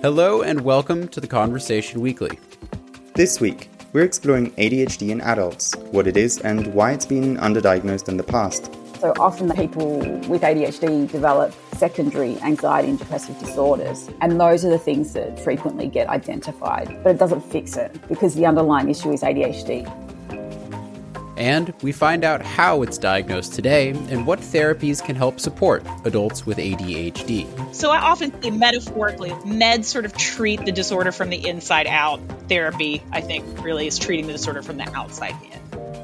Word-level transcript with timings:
Hello, 0.00 0.42
and 0.42 0.60
welcome 0.60 1.08
to 1.08 1.20
the 1.20 1.26
Conversation 1.26 2.00
Weekly. 2.00 2.38
This 3.14 3.40
week, 3.40 3.68
we're 3.92 4.04
exploring 4.04 4.52
ADHD 4.52 5.08
in 5.08 5.20
adults, 5.20 5.74
what 5.90 6.06
it 6.06 6.16
is, 6.16 6.38
and 6.38 6.72
why 6.72 6.92
it's 6.92 7.04
been 7.04 7.36
underdiagnosed 7.38 8.08
in 8.08 8.16
the 8.16 8.22
past. 8.22 8.72
So 9.00 9.12
often, 9.18 9.50
people 9.50 9.98
with 10.28 10.42
ADHD 10.42 11.10
develop 11.10 11.52
secondary 11.76 12.40
anxiety 12.42 12.90
and 12.90 12.98
depressive 13.00 13.40
disorders, 13.40 14.08
and 14.20 14.40
those 14.40 14.64
are 14.64 14.70
the 14.70 14.78
things 14.78 15.14
that 15.14 15.40
frequently 15.40 15.88
get 15.88 16.08
identified. 16.08 16.96
But 17.02 17.16
it 17.16 17.18
doesn't 17.18 17.40
fix 17.40 17.76
it 17.76 17.98
because 18.06 18.36
the 18.36 18.46
underlying 18.46 18.88
issue 18.88 19.10
is 19.10 19.22
ADHD 19.22 20.07
and 21.38 21.72
we 21.82 21.92
find 21.92 22.24
out 22.24 22.42
how 22.42 22.82
it's 22.82 22.98
diagnosed 22.98 23.54
today 23.54 23.90
and 23.90 24.26
what 24.26 24.40
therapies 24.40 25.02
can 25.02 25.16
help 25.16 25.40
support 25.40 25.86
adults 26.04 26.44
with 26.44 26.58
ADHD. 26.58 27.74
So 27.74 27.90
I 27.90 27.98
often 27.98 28.42
say 28.42 28.50
metaphorically, 28.50 29.30
meds 29.30 29.84
sort 29.84 30.04
of 30.04 30.16
treat 30.16 30.64
the 30.64 30.72
disorder 30.72 31.12
from 31.12 31.30
the 31.30 31.48
inside 31.48 31.86
out. 31.86 32.20
Therapy, 32.48 33.02
I 33.12 33.20
think, 33.20 33.44
really 33.64 33.86
is 33.86 33.98
treating 33.98 34.26
the 34.26 34.32
disorder 34.32 34.62
from 34.62 34.76
the 34.76 34.90
outside 34.94 35.34
in. 35.52 35.58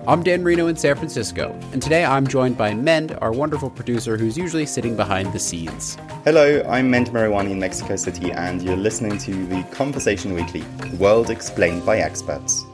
I'm 0.06 0.22
Dan 0.22 0.42
Merino 0.42 0.66
in 0.66 0.76
San 0.76 0.96
Francisco, 0.96 1.58
and 1.72 1.80
today 1.80 2.04
I'm 2.04 2.26
joined 2.26 2.58
by 2.58 2.74
Mend, 2.74 3.16
our 3.22 3.32
wonderful 3.32 3.70
producer 3.70 4.18
who's 4.18 4.36
usually 4.36 4.66
sitting 4.66 4.96
behind 4.96 5.32
the 5.32 5.38
scenes. 5.38 5.96
Hello, 6.24 6.62
I'm 6.68 6.90
Mend 6.90 7.08
Mariwany 7.08 7.52
in 7.52 7.58
Mexico 7.58 7.96
City, 7.96 8.30
and 8.30 8.60
you're 8.60 8.76
listening 8.76 9.16
to 9.16 9.46
the 9.46 9.62
Conversation 9.72 10.34
Weekly, 10.34 10.62
World 10.98 11.30
Explained 11.30 11.86
by 11.86 12.00
Experts. 12.00 12.66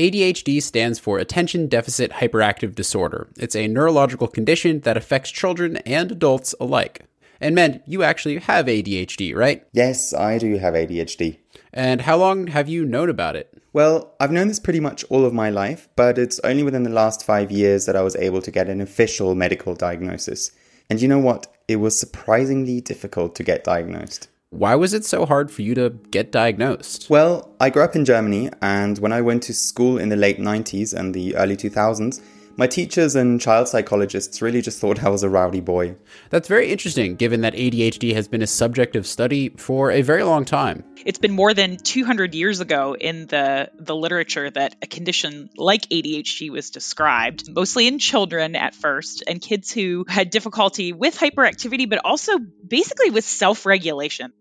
ADHD 0.00 0.62
stands 0.62 0.98
for 0.98 1.18
Attention 1.18 1.66
Deficit 1.66 2.10
Hyperactive 2.10 2.74
Disorder. 2.74 3.28
It's 3.36 3.54
a 3.54 3.68
neurological 3.68 4.28
condition 4.28 4.80
that 4.80 4.96
affects 4.96 5.30
children 5.30 5.76
and 5.84 6.10
adults 6.10 6.54
alike. 6.58 7.04
And 7.38 7.54
Mend, 7.54 7.82
you 7.84 8.02
actually 8.02 8.38
have 8.38 8.64
ADHD, 8.64 9.36
right? 9.36 9.62
Yes, 9.74 10.14
I 10.14 10.38
do 10.38 10.56
have 10.56 10.72
ADHD. 10.72 11.40
And 11.74 12.00
how 12.00 12.16
long 12.16 12.46
have 12.46 12.66
you 12.66 12.86
known 12.86 13.10
about 13.10 13.36
it? 13.36 13.52
Well, 13.74 14.14
I've 14.18 14.32
known 14.32 14.48
this 14.48 14.58
pretty 14.58 14.80
much 14.80 15.04
all 15.10 15.26
of 15.26 15.34
my 15.34 15.50
life, 15.50 15.86
but 15.96 16.16
it's 16.16 16.40
only 16.44 16.62
within 16.62 16.84
the 16.84 16.88
last 16.88 17.22
five 17.22 17.50
years 17.50 17.84
that 17.84 17.94
I 17.94 18.00
was 18.00 18.16
able 18.16 18.40
to 18.40 18.50
get 18.50 18.70
an 18.70 18.80
official 18.80 19.34
medical 19.34 19.74
diagnosis. 19.74 20.50
And 20.88 21.02
you 21.02 21.08
know 21.08 21.18
what? 21.18 21.46
It 21.68 21.76
was 21.76 22.00
surprisingly 22.00 22.80
difficult 22.80 23.34
to 23.34 23.42
get 23.42 23.64
diagnosed. 23.64 24.28
Why 24.52 24.74
was 24.74 24.92
it 24.94 25.04
so 25.04 25.26
hard 25.26 25.48
for 25.48 25.62
you 25.62 25.76
to 25.76 25.90
get 26.10 26.32
diagnosed? 26.32 27.08
Well, 27.08 27.54
I 27.60 27.70
grew 27.70 27.84
up 27.84 27.94
in 27.94 28.04
Germany, 28.04 28.50
and 28.60 28.98
when 28.98 29.12
I 29.12 29.20
went 29.20 29.44
to 29.44 29.54
school 29.54 29.96
in 29.96 30.08
the 30.08 30.16
late 30.16 30.40
90s 30.40 30.92
and 30.92 31.14
the 31.14 31.36
early 31.36 31.56
2000s, 31.56 32.20
my 32.56 32.66
teachers 32.66 33.14
and 33.14 33.40
child 33.40 33.68
psychologists 33.68 34.42
really 34.42 34.60
just 34.60 34.80
thought 34.80 35.04
I 35.04 35.08
was 35.08 35.22
a 35.22 35.30
rowdy 35.30 35.60
boy. 35.60 35.94
That's 36.30 36.48
very 36.48 36.70
interesting, 36.72 37.14
given 37.14 37.42
that 37.42 37.54
ADHD 37.54 38.12
has 38.14 38.26
been 38.26 38.42
a 38.42 38.46
subject 38.46 38.96
of 38.96 39.06
study 39.06 39.50
for 39.50 39.92
a 39.92 40.02
very 40.02 40.24
long 40.24 40.44
time. 40.44 40.82
It's 41.06 41.18
been 41.18 41.32
more 41.32 41.54
than 41.54 41.76
200 41.76 42.34
years 42.34 42.58
ago 42.58 42.94
in 42.94 43.28
the, 43.28 43.70
the 43.78 43.94
literature 43.94 44.50
that 44.50 44.74
a 44.82 44.86
condition 44.88 45.48
like 45.56 45.82
ADHD 45.82 46.50
was 46.50 46.70
described, 46.70 47.48
mostly 47.48 47.86
in 47.86 48.00
children 48.00 48.56
at 48.56 48.74
first, 48.74 49.22
and 49.26 49.40
kids 49.40 49.72
who 49.72 50.04
had 50.08 50.28
difficulty 50.28 50.92
with 50.92 51.16
hyperactivity, 51.16 51.88
but 51.88 52.00
also 52.04 52.38
basically 52.38 53.10
with 53.10 53.24
self 53.24 53.64
regulation. 53.64 54.32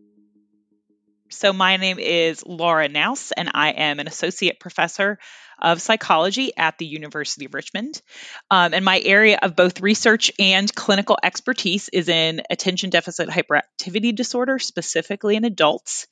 So, 1.31 1.53
my 1.53 1.77
name 1.77 1.99
is 1.99 2.43
Laura 2.43 2.89
Knouse, 2.89 3.31
and 3.31 3.51
I 3.53 3.69
am 3.69 3.99
an 3.99 4.07
associate 4.07 4.59
professor 4.59 5.19
of 5.61 5.79
psychology 5.79 6.51
at 6.57 6.79
the 6.79 6.87
University 6.87 7.45
of 7.45 7.53
Richmond. 7.53 8.01
Um, 8.49 8.73
and 8.73 8.83
my 8.83 8.99
area 8.99 9.37
of 9.39 9.55
both 9.55 9.79
research 9.81 10.31
and 10.39 10.73
clinical 10.73 11.19
expertise 11.21 11.87
is 11.89 12.09
in 12.09 12.41
attention 12.49 12.89
deficit 12.89 13.29
hyperactivity 13.29 14.15
disorder, 14.15 14.57
specifically 14.57 15.35
in 15.35 15.45
adults. 15.45 16.07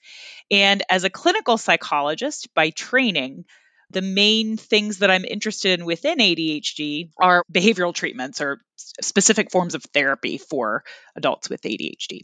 And 0.51 0.83
as 0.87 1.03
a 1.03 1.09
clinical 1.09 1.57
psychologist 1.57 2.53
by 2.53 2.69
training, 2.69 3.45
the 3.89 4.01
main 4.03 4.55
things 4.55 4.99
that 4.99 5.09
I'm 5.09 5.25
interested 5.25 5.79
in 5.79 5.85
within 5.85 6.19
ADHD 6.19 7.09
are 7.19 7.43
behavioral 7.51 7.93
treatments 7.93 8.39
or 8.39 8.59
specific 9.01 9.49
forms 9.49 9.73
of 9.73 9.83
therapy 9.93 10.37
for 10.37 10.83
adults 11.15 11.49
with 11.49 11.61
ADHD. 11.61 12.21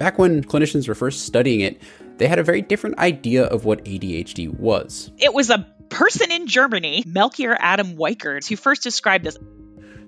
Back 0.00 0.18
when 0.18 0.42
clinicians 0.42 0.88
were 0.88 0.94
first 0.94 1.26
studying 1.26 1.60
it, 1.60 1.78
they 2.16 2.26
had 2.26 2.38
a 2.38 2.42
very 2.42 2.62
different 2.62 2.98
idea 2.98 3.44
of 3.44 3.66
what 3.66 3.84
ADHD 3.84 4.48
was. 4.58 5.10
It 5.18 5.34
was 5.34 5.50
a 5.50 5.66
person 5.90 6.32
in 6.32 6.46
Germany, 6.46 7.04
Melchior 7.06 7.58
Adam 7.60 7.98
Weikard, 7.98 8.48
who 8.48 8.56
first 8.56 8.82
described 8.82 9.26
this 9.26 9.36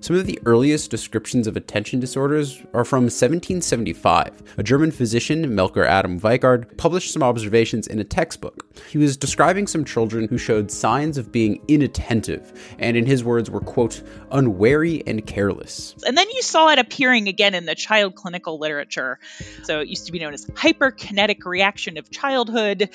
some 0.03 0.17
of 0.17 0.25
the 0.25 0.37
earliest 0.45 0.91
descriptions 0.91 1.47
of 1.47 1.55
attention 1.55 2.01
disorders 2.01 2.61
are 2.73 2.83
from 2.83 3.03
1775. 3.03 4.55
A 4.57 4.61
German 4.61 4.91
physician, 4.91 5.55
Melchior 5.55 5.85
Adam 5.85 6.19
Weikard, 6.19 6.75
published 6.75 7.13
some 7.13 7.23
observations 7.23 7.87
in 7.87 7.99
a 7.99 8.03
textbook. 8.03 8.65
He 8.89 8.97
was 8.97 9.15
describing 9.15 9.65
some 9.65 9.85
children 9.85 10.27
who 10.27 10.37
showed 10.37 10.71
signs 10.71 11.17
of 11.17 11.31
being 11.31 11.63
inattentive, 11.69 12.75
and 12.79 12.97
in 12.97 13.05
his 13.05 13.23
words 13.23 13.49
were, 13.49 13.61
quote, 13.61 14.03
unwary 14.29 15.01
and 15.07 15.25
careless. 15.25 15.95
And 16.05 16.17
then 16.17 16.29
you 16.31 16.41
saw 16.41 16.67
it 16.67 16.79
appearing 16.79 17.29
again 17.29 17.55
in 17.55 17.65
the 17.65 17.73
child 17.73 18.15
clinical 18.15 18.59
literature. 18.59 19.19
So 19.63 19.79
it 19.79 19.87
used 19.87 20.07
to 20.07 20.11
be 20.11 20.19
known 20.19 20.33
as 20.33 20.45
hyperkinetic 20.47 21.45
reaction 21.45 21.97
of 21.97 22.11
childhood, 22.11 22.89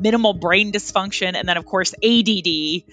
minimal 0.00 0.32
brain 0.32 0.72
dysfunction, 0.72 1.34
and 1.34 1.46
then, 1.46 1.58
of 1.58 1.66
course, 1.66 1.92
ADD 2.02 2.84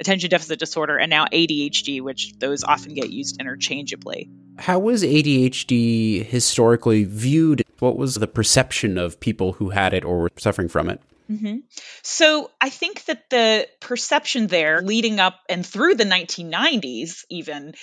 attention 0.00 0.30
deficit 0.30 0.58
disorder, 0.58 0.96
and 0.96 1.10
now 1.10 1.26
ADHD, 1.26 2.00
which 2.00 2.32
those 2.38 2.64
often 2.64 2.94
get 2.94 3.10
used 3.10 3.40
interchangeably. 3.40 4.30
How 4.58 4.78
was 4.78 5.02
ADHD 5.02 6.24
historically 6.24 7.04
viewed? 7.04 7.64
What 7.78 7.96
was 7.96 8.14
the 8.14 8.26
perception 8.26 8.98
of 8.98 9.20
people 9.20 9.52
who 9.52 9.70
had 9.70 9.94
it 9.94 10.04
or 10.04 10.20
were 10.20 10.30
suffering 10.36 10.68
from 10.68 10.90
it? 10.90 11.00
Mm-hmm. 11.30 11.58
So 12.02 12.50
I 12.60 12.70
think 12.70 13.04
that 13.04 13.30
the 13.30 13.68
perception 13.80 14.48
there 14.48 14.82
leading 14.82 15.20
up 15.20 15.38
and 15.48 15.64
through 15.64 15.94
the 15.94 16.04
1990s, 16.04 17.24
even, 17.30 17.74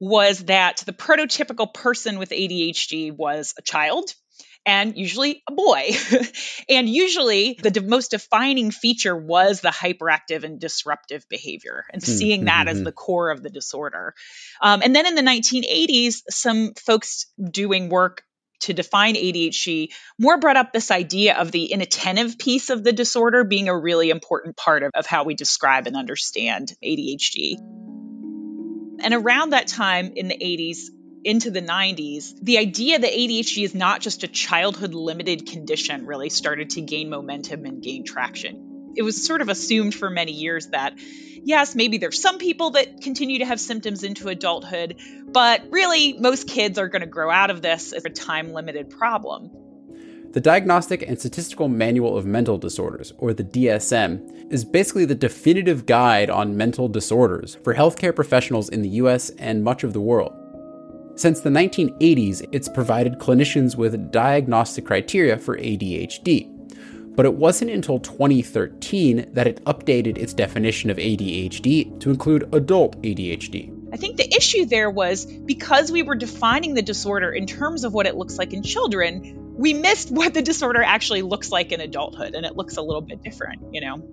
was 0.00 0.40
that 0.44 0.82
the 0.84 0.92
prototypical 0.92 1.72
person 1.72 2.18
with 2.18 2.30
ADHD 2.30 3.12
was 3.12 3.54
a 3.58 3.62
child 3.62 4.12
and 4.66 4.98
usually 4.98 5.42
a 5.48 5.52
boy. 5.52 5.90
and 6.68 6.88
usually 6.88 7.58
the 7.62 7.70
de- 7.70 7.80
most 7.80 8.10
defining 8.10 8.72
feature 8.72 9.16
was 9.16 9.60
the 9.60 9.68
hyperactive 9.68 10.42
and 10.42 10.60
disruptive 10.60 11.26
behavior 11.28 11.84
and 11.92 12.02
mm-hmm. 12.02 12.12
seeing 12.12 12.44
that 12.46 12.66
as 12.66 12.78
mm-hmm. 12.78 12.84
the 12.84 12.92
core 12.92 13.30
of 13.30 13.42
the 13.42 13.48
disorder. 13.48 14.14
Um, 14.60 14.82
and 14.82 14.94
then 14.94 15.06
in 15.06 15.14
the 15.14 15.22
1980s, 15.22 16.22
some 16.28 16.74
folks 16.74 17.26
doing 17.38 17.88
work 17.88 18.24
to 18.58 18.72
define 18.72 19.14
ADHD 19.14 19.90
more 20.18 20.38
brought 20.38 20.56
up 20.56 20.72
this 20.72 20.90
idea 20.90 21.36
of 21.38 21.52
the 21.52 21.70
inattentive 21.72 22.38
piece 22.38 22.70
of 22.70 22.82
the 22.82 22.92
disorder 22.92 23.44
being 23.44 23.68
a 23.68 23.78
really 23.78 24.10
important 24.10 24.56
part 24.56 24.82
of, 24.82 24.90
of 24.94 25.06
how 25.06 25.24
we 25.24 25.34
describe 25.34 25.86
and 25.86 25.96
understand 25.96 26.74
ADHD. 26.82 27.58
And 28.98 29.12
around 29.12 29.50
that 29.50 29.66
time 29.68 30.14
in 30.16 30.28
the 30.28 30.36
80s, 30.36 30.88
into 31.26 31.50
the 31.50 31.60
90s, 31.60 32.38
the 32.40 32.58
idea 32.58 33.00
that 33.00 33.10
ADHD 33.10 33.64
is 33.64 33.74
not 33.74 34.00
just 34.00 34.22
a 34.22 34.28
childhood 34.28 34.94
limited 34.94 35.46
condition 35.46 36.06
really 36.06 36.30
started 36.30 36.70
to 36.70 36.80
gain 36.80 37.10
momentum 37.10 37.64
and 37.64 37.82
gain 37.82 38.04
traction. 38.04 38.92
It 38.94 39.02
was 39.02 39.26
sort 39.26 39.40
of 39.40 39.48
assumed 39.48 39.92
for 39.92 40.08
many 40.08 40.30
years 40.30 40.68
that, 40.68 40.94
yes, 41.42 41.74
maybe 41.74 41.98
there's 41.98 42.22
some 42.22 42.38
people 42.38 42.70
that 42.70 43.00
continue 43.02 43.40
to 43.40 43.44
have 43.44 43.58
symptoms 43.58 44.04
into 44.04 44.28
adulthood, 44.28 45.00
but 45.26 45.62
really 45.70 46.12
most 46.12 46.46
kids 46.46 46.78
are 46.78 46.86
going 46.86 47.00
to 47.00 47.08
grow 47.08 47.28
out 47.28 47.50
of 47.50 47.60
this 47.60 47.92
as 47.92 48.04
a 48.04 48.10
time 48.10 48.52
limited 48.52 48.88
problem. 48.88 49.50
The 50.30 50.40
Diagnostic 50.40 51.02
and 51.02 51.18
Statistical 51.18 51.66
Manual 51.66 52.16
of 52.16 52.24
Mental 52.24 52.56
Disorders, 52.56 53.12
or 53.18 53.32
the 53.32 53.42
DSM, 53.42 54.52
is 54.52 54.64
basically 54.64 55.06
the 55.06 55.14
definitive 55.16 55.86
guide 55.86 56.30
on 56.30 56.56
mental 56.56 56.88
disorders 56.88 57.56
for 57.64 57.74
healthcare 57.74 58.14
professionals 58.14 58.68
in 58.68 58.82
the 58.82 58.90
US 58.90 59.30
and 59.30 59.64
much 59.64 59.82
of 59.82 59.92
the 59.92 60.00
world. 60.00 60.32
Since 61.16 61.40
the 61.40 61.48
1980s, 61.48 62.46
it's 62.52 62.68
provided 62.68 63.18
clinicians 63.18 63.74
with 63.74 64.12
diagnostic 64.12 64.84
criteria 64.84 65.38
for 65.38 65.56
ADHD. 65.56 66.52
But 67.16 67.24
it 67.24 67.32
wasn't 67.32 67.70
until 67.70 67.98
2013 67.98 69.30
that 69.32 69.46
it 69.46 69.64
updated 69.64 70.18
its 70.18 70.34
definition 70.34 70.90
of 70.90 70.98
ADHD 70.98 71.98
to 72.00 72.10
include 72.10 72.54
adult 72.54 73.00
ADHD. 73.00 73.94
I 73.94 73.96
think 73.96 74.18
the 74.18 74.28
issue 74.36 74.66
there 74.66 74.90
was 74.90 75.24
because 75.24 75.90
we 75.90 76.02
were 76.02 76.16
defining 76.16 76.74
the 76.74 76.82
disorder 76.82 77.32
in 77.32 77.46
terms 77.46 77.84
of 77.84 77.94
what 77.94 78.04
it 78.04 78.14
looks 78.14 78.36
like 78.36 78.52
in 78.52 78.62
children, 78.62 79.54
we 79.56 79.72
missed 79.72 80.10
what 80.10 80.34
the 80.34 80.42
disorder 80.42 80.82
actually 80.82 81.22
looks 81.22 81.50
like 81.50 81.72
in 81.72 81.80
adulthood, 81.80 82.34
and 82.34 82.44
it 82.44 82.56
looks 82.56 82.76
a 82.76 82.82
little 82.82 83.00
bit 83.00 83.22
different, 83.22 83.72
you 83.72 83.80
know? 83.80 84.06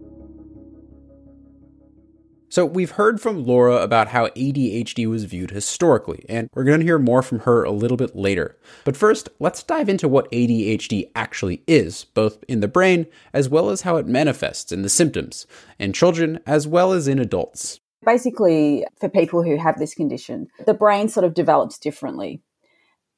So, 2.54 2.68
we've 2.68 2.92
heard 2.92 3.20
from 3.20 3.48
Laura 3.48 3.78
about 3.78 4.10
how 4.10 4.28
ADHD 4.28 5.10
was 5.10 5.24
viewed 5.24 5.50
historically, 5.50 6.24
and 6.30 6.48
we're 6.54 6.66
going 6.66 6.82
to 6.82 6.86
hear 6.86 7.00
more 7.00 7.24
from 7.24 7.40
her 7.40 7.64
a 7.64 7.72
little 7.72 7.98
bit 7.98 8.16
later. 8.16 8.60
But 8.84 8.96
first, 8.96 9.28
let's 9.40 9.64
dive 9.64 9.90
into 9.90 10.08
what 10.08 10.32
ADHD 10.32 11.10
actually 11.16 11.64
is, 11.66 12.04
both 12.04 12.44
in 12.48 12.60
the 12.60 12.68
brain 12.68 13.08
as 13.34 13.50
well 13.50 13.72
as 13.72 13.82
how 13.82 13.98
it 13.98 14.06
manifests 14.06 14.72
in 14.72 14.84
the 14.84 14.90
symptoms, 14.90 15.48
in 15.80 15.94
children 15.94 16.42
as 16.46 16.68
well 16.68 16.92
as 16.92 17.08
in 17.08 17.18
adults. 17.18 17.80
Basically, 18.06 18.86
for 19.00 19.10
people 19.10 19.42
who 19.42 19.58
have 19.58 19.80
this 19.80 19.96
condition, 19.96 20.46
the 20.64 20.76
brain 20.76 21.10
sort 21.10 21.24
of 21.24 21.34
develops 21.34 21.80
differently 21.80 22.40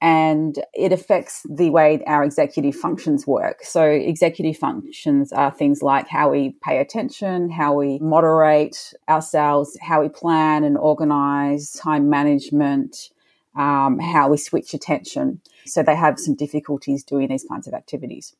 and 0.01 0.59
it 0.73 0.91
affects 0.91 1.45
the 1.49 1.69
way 1.69 2.03
our 2.05 2.23
executive 2.23 2.75
functions 2.75 3.25
work. 3.25 3.63
So, 3.63 3.83
executive 3.83 4.57
functions 4.57 5.31
are 5.31 5.51
things 5.51 5.81
like 5.81 6.07
how 6.07 6.29
we 6.29 6.55
pay 6.63 6.79
attention, 6.79 7.49
how 7.49 7.73
we 7.73 7.99
moderate 7.99 8.93
ourselves, 9.07 9.77
how 9.81 10.01
we 10.01 10.09
plan 10.09 10.63
and 10.63 10.77
organize, 10.77 11.71
time 11.71 12.09
management, 12.09 13.09
um, 13.55 13.99
how 13.99 14.29
we 14.29 14.37
switch 14.37 14.73
attention. 14.73 15.41
So, 15.65 15.81
they 15.81 15.95
have 15.95 16.19
some 16.19 16.35
difficulties 16.35 17.03
doing 17.03 17.29
these 17.29 17.45
kinds 17.45 17.67
of 17.67 17.73
activities. 17.73 18.35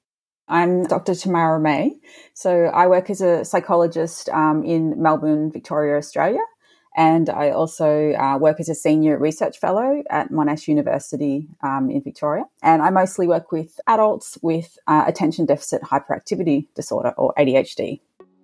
I'm 0.48 0.84
Dr. 0.84 1.16
Tamara 1.16 1.60
May. 1.60 1.94
So, 2.34 2.66
I 2.66 2.88
work 2.88 3.10
as 3.10 3.22
a 3.22 3.46
psychologist 3.46 4.28
um, 4.30 4.64
in 4.64 5.02
Melbourne, 5.02 5.52
Victoria, 5.52 5.98
Australia. 5.98 6.42
And 6.96 7.30
I 7.30 7.50
also 7.50 8.14
uh, 8.14 8.38
work 8.38 8.60
as 8.60 8.70
a 8.70 8.76
senior 8.76 9.18
research 9.18 9.60
fellow 9.60 10.02
at 10.10 10.32
Monash 10.32 10.68
University 10.68 11.48
um, 11.62 11.90
in 11.90 12.02
Victoria. 12.02 12.46
And 12.64 12.82
I 12.82 12.90
mostly 12.90 13.28
work 13.28 13.52
with 13.52 13.80
adults 13.86 14.38
with 14.42 14.78
uh, 14.88 15.04
attention 15.06 15.46
deficit 15.46 15.82
hyperactivity 15.82 16.68
disorder 16.74 17.14
or 17.18 17.34
ADHD. 17.38 18.00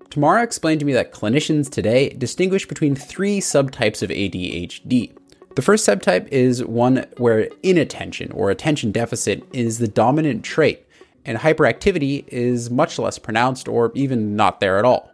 Tamara 0.09 0.43
explained 0.43 0.81
to 0.81 0.85
me 0.85 0.91
that 0.91 1.13
clinicians 1.13 1.69
today 1.69 2.09
distinguish 2.09 2.67
between 2.67 2.95
three 2.95 3.39
subtypes 3.39 4.03
of 4.03 4.09
ADHD. 4.09 5.13
The 5.55 5.61
first 5.61 5.87
subtype 5.87 6.27
is 6.27 6.63
one 6.65 7.05
where 7.17 7.49
inattention 7.63 8.31
or 8.33 8.51
attention 8.51 8.91
deficit 8.91 9.43
is 9.53 9.77
the 9.77 9.87
dominant 9.87 10.43
trait, 10.43 10.85
and 11.23 11.37
hyperactivity 11.37 12.25
is 12.27 12.69
much 12.69 12.99
less 12.99 13.17
pronounced 13.17 13.69
or 13.69 13.93
even 13.95 14.35
not 14.35 14.59
there 14.59 14.77
at 14.77 14.85
all. 14.85 15.11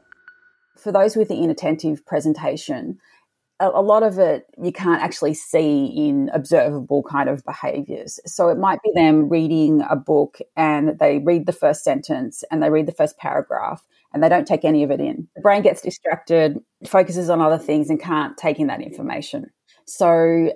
For 0.76 0.92
those 0.92 1.16
with 1.16 1.28
the 1.28 1.44
inattentive 1.44 2.06
presentation, 2.06 3.00
a, 3.60 3.82
lot 3.82 4.04
of 4.04 4.20
it 4.20 4.46
you 4.62 4.72
can't 4.72 5.02
actually 5.02 5.34
see 5.34 5.86
in 5.86 6.30
observable 6.34 7.04
kind 7.04 7.30
of 7.30 7.44
behaviors. 7.44 8.20
So 8.26 8.50
it 8.50 8.58
might 8.58 8.80
be 8.84 8.92
them 8.94 9.30
reading 9.30 9.84
a 9.90 9.96
book 9.96 10.38
and 10.56 10.98
they 11.00 11.20
read 11.20 11.46
the 11.46 11.54
first 11.54 11.84
sentence 11.84 12.44
and 12.52 12.62
they 12.62 12.70
read 12.70 12.86
the 12.86 12.92
first 12.92 13.18
paragraph 13.18 13.84
and 14.14 14.24
they 14.24 14.30
don't 14.30 14.48
take 14.48 14.64
any 14.64 14.84
of 14.84 14.92
it 14.92 15.00
in. 15.00 15.28
The 15.36 15.42
brain 15.42 15.64
gets 15.64 15.82
distracted, 15.82 16.60
focuses 16.86 17.30
on 17.30 17.42
other 17.42 17.58
things 17.58 17.90
and 17.90 18.02
can't 18.02 18.38
take 18.38 18.60
in 18.60 18.68
that 18.68 18.82
information. 18.82 19.50
So 19.86 20.52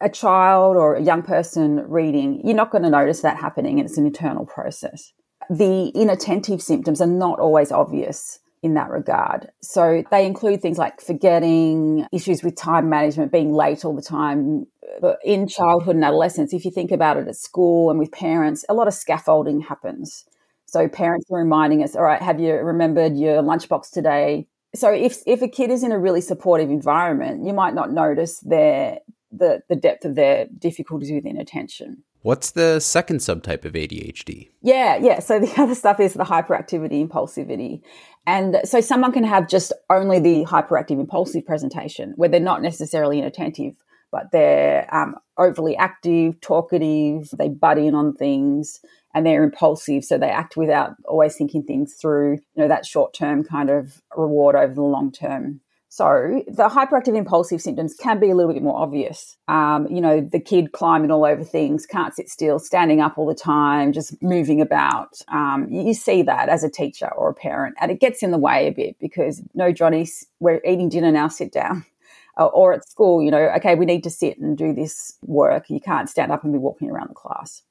a 0.00 0.08
child 0.08 0.76
or 0.76 0.94
a 0.94 1.02
young 1.02 1.22
person 1.22 1.84
reading, 1.88 2.40
you're 2.44 2.56
not 2.56 2.70
going 2.70 2.84
to 2.84 2.90
notice 2.90 3.22
that 3.22 3.36
happening 3.36 3.78
it's 3.78 3.98
an 3.98 4.06
internal 4.06 4.46
process. 4.46 5.12
The 5.48 5.88
inattentive 5.94 6.62
symptoms 6.62 7.00
are 7.00 7.06
not 7.06 7.40
always 7.40 7.72
obvious 7.72 8.38
in 8.62 8.74
that 8.74 8.90
regard. 8.90 9.48
So 9.62 10.04
they 10.10 10.26
include 10.26 10.60
things 10.60 10.78
like 10.78 11.00
forgetting, 11.00 12.06
issues 12.12 12.42
with 12.42 12.56
time 12.56 12.88
management, 12.88 13.32
being 13.32 13.52
late 13.52 13.84
all 13.84 13.94
the 13.94 14.02
time. 14.02 14.66
But 15.00 15.18
in 15.24 15.48
childhood 15.48 15.96
and 15.96 16.04
adolescence, 16.04 16.52
if 16.52 16.64
you 16.64 16.70
think 16.70 16.90
about 16.90 17.16
it 17.16 17.28
at 17.28 17.36
school 17.36 17.90
and 17.90 17.98
with 17.98 18.12
parents, 18.12 18.64
a 18.68 18.74
lot 18.74 18.88
of 18.88 18.94
scaffolding 18.94 19.60
happens. 19.60 20.26
So 20.66 20.88
parents 20.88 21.26
are 21.30 21.38
reminding 21.38 21.82
us, 21.82 21.96
all 21.96 22.02
right, 22.02 22.20
have 22.20 22.38
you 22.38 22.52
remembered 22.52 23.16
your 23.16 23.42
lunchbox 23.42 23.90
today? 23.90 24.46
So 24.74 24.92
if 24.92 25.22
if 25.26 25.42
a 25.42 25.48
kid 25.48 25.70
is 25.70 25.82
in 25.82 25.90
a 25.90 25.98
really 25.98 26.20
supportive 26.20 26.70
environment, 26.70 27.44
you 27.44 27.52
might 27.52 27.74
not 27.74 27.90
notice 27.90 28.38
their 28.40 28.98
the 29.32 29.62
the 29.68 29.74
depth 29.74 30.04
of 30.04 30.14
their 30.14 30.46
difficulties 30.58 31.10
with 31.10 31.26
inattention. 31.26 32.04
What's 32.22 32.50
the 32.50 32.80
second 32.80 33.18
subtype 33.18 33.64
of 33.64 33.72
ADHD? 33.72 34.50
Yeah, 34.60 34.96
yeah. 34.96 35.20
So 35.20 35.38
the 35.38 35.52
other 35.60 35.74
stuff 35.74 36.00
is 36.00 36.14
the 36.14 36.24
hyperactivity, 36.24 37.06
impulsivity. 37.06 37.82
And 38.26 38.60
so 38.64 38.80
someone 38.80 39.12
can 39.12 39.24
have 39.24 39.48
just 39.48 39.72
only 39.88 40.20
the 40.20 40.44
hyperactive, 40.44 41.00
impulsive 41.00 41.46
presentation 41.46 42.12
where 42.16 42.28
they're 42.28 42.40
not 42.40 42.62
necessarily 42.62 43.18
inattentive, 43.18 43.74
but 44.12 44.30
they're 44.32 44.92
um, 44.94 45.16
overly 45.38 45.76
active, 45.76 46.40
talkative, 46.40 47.30
they 47.38 47.48
butt 47.48 47.78
in 47.78 47.94
on 47.94 48.14
things, 48.14 48.80
and 49.14 49.24
they're 49.24 49.42
impulsive. 49.42 50.04
So 50.04 50.18
they 50.18 50.28
act 50.28 50.56
without 50.56 50.96
always 51.06 51.36
thinking 51.36 51.62
things 51.62 51.94
through, 51.94 52.32
you 52.32 52.62
know, 52.62 52.68
that 52.68 52.84
short 52.84 53.14
term 53.14 53.44
kind 53.44 53.70
of 53.70 54.02
reward 54.16 54.56
over 54.56 54.74
the 54.74 54.82
long 54.82 55.10
term. 55.10 55.60
So 55.92 56.44
the 56.46 56.68
hyperactive 56.68 57.16
impulsive 57.16 57.60
symptoms 57.60 57.94
can 57.94 58.20
be 58.20 58.30
a 58.30 58.36
little 58.36 58.52
bit 58.52 58.62
more 58.62 58.78
obvious. 58.80 59.36
Um, 59.48 59.88
you 59.90 60.00
know, 60.00 60.20
the 60.20 60.38
kid 60.38 60.70
climbing 60.70 61.10
all 61.10 61.24
over 61.24 61.42
things, 61.42 61.84
can't 61.84 62.14
sit 62.14 62.28
still, 62.28 62.60
standing 62.60 63.00
up 63.00 63.18
all 63.18 63.26
the 63.26 63.34
time, 63.34 63.92
just 63.92 64.14
moving 64.22 64.60
about. 64.60 65.18
Um, 65.26 65.66
you 65.68 65.92
see 65.92 66.22
that 66.22 66.48
as 66.48 66.62
a 66.62 66.70
teacher 66.70 67.12
or 67.12 67.30
a 67.30 67.34
parent, 67.34 67.74
and 67.80 67.90
it 67.90 67.98
gets 67.98 68.22
in 68.22 68.30
the 68.30 68.38
way 68.38 68.68
a 68.68 68.72
bit 68.72 69.00
because 69.00 69.42
no, 69.52 69.72
Johnny, 69.72 70.08
we're 70.38 70.60
eating 70.64 70.88
dinner 70.88 71.10
now. 71.10 71.26
Sit 71.26 71.52
down. 71.52 71.84
or 72.36 72.72
at 72.72 72.88
school, 72.88 73.20
you 73.20 73.30
know, 73.30 73.50
okay, 73.56 73.74
we 73.74 73.84
need 73.84 74.04
to 74.04 74.10
sit 74.10 74.38
and 74.38 74.56
do 74.56 74.72
this 74.72 75.18
work. 75.22 75.68
You 75.68 75.80
can't 75.80 76.08
stand 76.08 76.30
up 76.30 76.44
and 76.44 76.52
be 76.52 76.58
walking 76.58 76.88
around 76.88 77.10
the 77.10 77.14
class. 77.14 77.62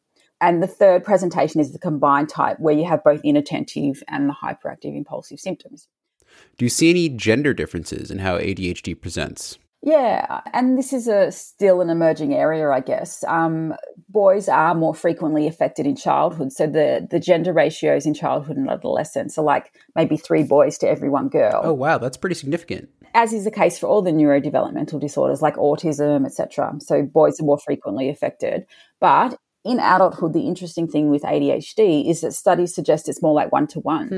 And 0.42 0.62
the 0.62 0.68
third 0.68 1.06
presentation 1.06 1.62
is 1.62 1.72
the 1.72 1.80
combined 1.80 2.30
type 2.30 2.60
where 2.60 2.76
you 2.76 2.86
have 2.86 3.04
both 3.04 3.22
inattentive 3.24 4.04
and 4.10 4.30
the 4.30 4.36
hyperactive 4.44 4.96
impulsive 4.96 5.40
symptoms. 5.40 5.88
Do 6.58 6.66
you 6.66 6.70
see 6.70 6.90
any 6.90 7.10
gender 7.10 7.54
differences 7.54 8.12
in 8.12 8.20
how 8.20 8.38
ADHD 8.38 9.00
presents? 9.00 9.58
Yeah, 9.82 10.42
and 10.52 10.78
this 10.78 10.92
is 10.92 11.08
a 11.08 11.32
still 11.32 11.80
an 11.80 11.90
emerging 11.90 12.34
area, 12.34 12.70
I 12.70 12.82
guess. 12.82 13.24
Um, 13.24 13.74
boys 14.10 14.50
are 14.50 14.76
more 14.76 14.94
frequently 14.94 15.48
affected 15.48 15.86
in 15.86 15.96
childhood, 15.96 16.52
so 16.52 16.68
the 16.68 17.08
the 17.10 17.20
gender 17.20 17.54
ratios 17.54 18.06
in 18.06 18.14
childhood 18.14 18.58
and 18.58 18.70
adolescence 18.70 19.38
are 19.38 19.46
like 19.46 19.74
maybe 19.96 20.18
three 20.18 20.44
boys 20.44 20.78
to 20.80 20.90
every 20.90 21.08
one 21.08 21.30
girl. 21.30 21.62
Oh 21.64 21.74
wow, 21.74 21.98
that's 21.98 22.18
pretty 22.18 22.36
significant. 22.36 22.90
As 23.14 23.32
is 23.32 23.46
the 23.46 23.52
case 23.52 23.80
for 23.80 23.88
all 23.88 24.02
the 24.02 24.12
neurodevelopmental 24.12 25.00
disorders 25.00 25.42
like 25.42 25.56
autism, 25.56 26.26
etc. 26.26 26.76
So 26.80 27.04
boys 27.04 27.40
are 27.40 27.46
more 27.46 27.58
frequently 27.58 28.10
affected, 28.10 28.66
but 29.00 29.40
in 29.64 29.80
adulthood, 29.80 30.34
the 30.34 30.48
interesting 30.48 30.90
thing 30.90 31.10
with 31.10 31.24
ADHD 31.24 32.10
is 32.10 32.22
that 32.22 32.34
studies 32.34 32.76
suggest 32.76 33.08
it's 33.08 33.22
more 33.22 33.34
like 33.34 33.52
one 33.54 33.68
to 33.68 33.80
one. 33.80 34.10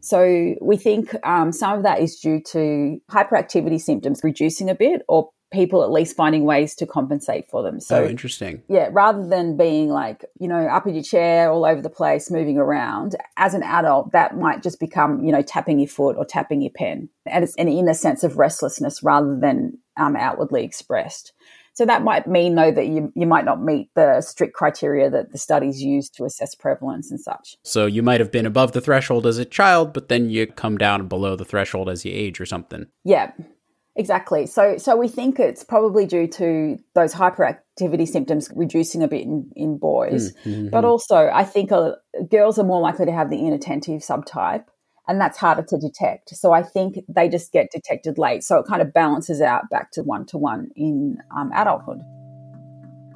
So 0.00 0.54
we 0.60 0.76
think 0.76 1.14
um, 1.26 1.52
some 1.52 1.76
of 1.76 1.82
that 1.82 2.00
is 2.00 2.18
due 2.18 2.40
to 2.52 3.00
hyperactivity 3.10 3.80
symptoms 3.80 4.20
reducing 4.22 4.70
a 4.70 4.74
bit 4.74 5.02
or 5.08 5.30
people 5.50 5.82
at 5.82 5.90
least 5.90 6.14
finding 6.14 6.44
ways 6.44 6.74
to 6.74 6.86
compensate 6.86 7.48
for 7.48 7.62
them. 7.62 7.80
So 7.80 8.04
oh, 8.04 8.06
interesting. 8.06 8.62
Yeah, 8.68 8.90
rather 8.92 9.26
than 9.26 9.56
being 9.56 9.88
like, 9.88 10.24
you 10.38 10.46
know, 10.46 10.66
up 10.66 10.86
in 10.86 10.94
your 10.94 11.02
chair 11.02 11.50
all 11.50 11.64
over 11.64 11.80
the 11.80 11.90
place, 11.90 12.30
moving 12.30 12.58
around, 12.58 13.16
as 13.36 13.54
an 13.54 13.62
adult, 13.62 14.12
that 14.12 14.36
might 14.36 14.62
just 14.62 14.78
become, 14.78 15.24
you 15.24 15.32
know, 15.32 15.42
tapping 15.42 15.78
your 15.78 15.88
foot 15.88 16.16
or 16.16 16.24
tapping 16.24 16.60
your 16.60 16.72
pen. 16.74 17.08
And 17.24 17.44
it's 17.44 17.56
an 17.56 17.68
inner 17.68 17.94
sense 17.94 18.24
of 18.24 18.36
restlessness 18.36 19.02
rather 19.02 19.38
than 19.40 19.78
um, 19.96 20.16
outwardly 20.16 20.64
expressed. 20.64 21.32
So 21.78 21.86
that 21.86 22.02
might 22.02 22.26
mean, 22.26 22.56
though, 22.56 22.72
that 22.72 22.88
you, 22.88 23.12
you 23.14 23.24
might 23.24 23.44
not 23.44 23.62
meet 23.62 23.88
the 23.94 24.20
strict 24.20 24.52
criteria 24.52 25.08
that 25.10 25.30
the 25.30 25.38
studies 25.38 25.80
use 25.80 26.10
to 26.10 26.24
assess 26.24 26.56
prevalence 26.56 27.08
and 27.12 27.20
such. 27.20 27.56
So 27.62 27.86
you 27.86 28.02
might 28.02 28.18
have 28.18 28.32
been 28.32 28.46
above 28.46 28.72
the 28.72 28.80
threshold 28.80 29.28
as 29.28 29.38
a 29.38 29.44
child, 29.44 29.92
but 29.92 30.08
then 30.08 30.28
you 30.28 30.48
come 30.48 30.76
down 30.76 31.06
below 31.06 31.36
the 31.36 31.44
threshold 31.44 31.88
as 31.88 32.04
you 32.04 32.10
age 32.12 32.40
or 32.40 32.46
something. 32.46 32.86
Yeah, 33.04 33.30
exactly. 33.94 34.46
So 34.46 34.76
so 34.76 34.96
we 34.96 35.06
think 35.06 35.38
it's 35.38 35.62
probably 35.62 36.04
due 36.04 36.26
to 36.26 36.78
those 36.96 37.14
hyperactivity 37.14 38.08
symptoms 38.08 38.50
reducing 38.56 39.04
a 39.04 39.06
bit 39.06 39.22
in, 39.22 39.48
in 39.54 39.78
boys. 39.78 40.32
Mm-hmm. 40.38 40.70
But 40.70 40.84
also, 40.84 41.30
I 41.32 41.44
think 41.44 41.70
uh, 41.70 41.92
girls 42.28 42.58
are 42.58 42.64
more 42.64 42.80
likely 42.80 43.06
to 43.06 43.12
have 43.12 43.30
the 43.30 43.38
inattentive 43.38 44.00
subtype 44.00 44.64
and 45.08 45.20
that's 45.20 45.38
harder 45.38 45.62
to 45.62 45.78
detect. 45.78 46.36
So 46.36 46.52
I 46.52 46.62
think 46.62 47.02
they 47.08 47.28
just 47.28 47.50
get 47.50 47.70
detected 47.72 48.18
late. 48.18 48.44
So 48.44 48.58
it 48.58 48.66
kind 48.66 48.82
of 48.82 48.92
balances 48.92 49.40
out 49.40 49.68
back 49.70 49.90
to 49.92 50.02
one 50.02 50.26
to 50.26 50.38
one 50.38 50.70
in 50.76 51.18
um, 51.36 51.50
adulthood. 51.54 52.02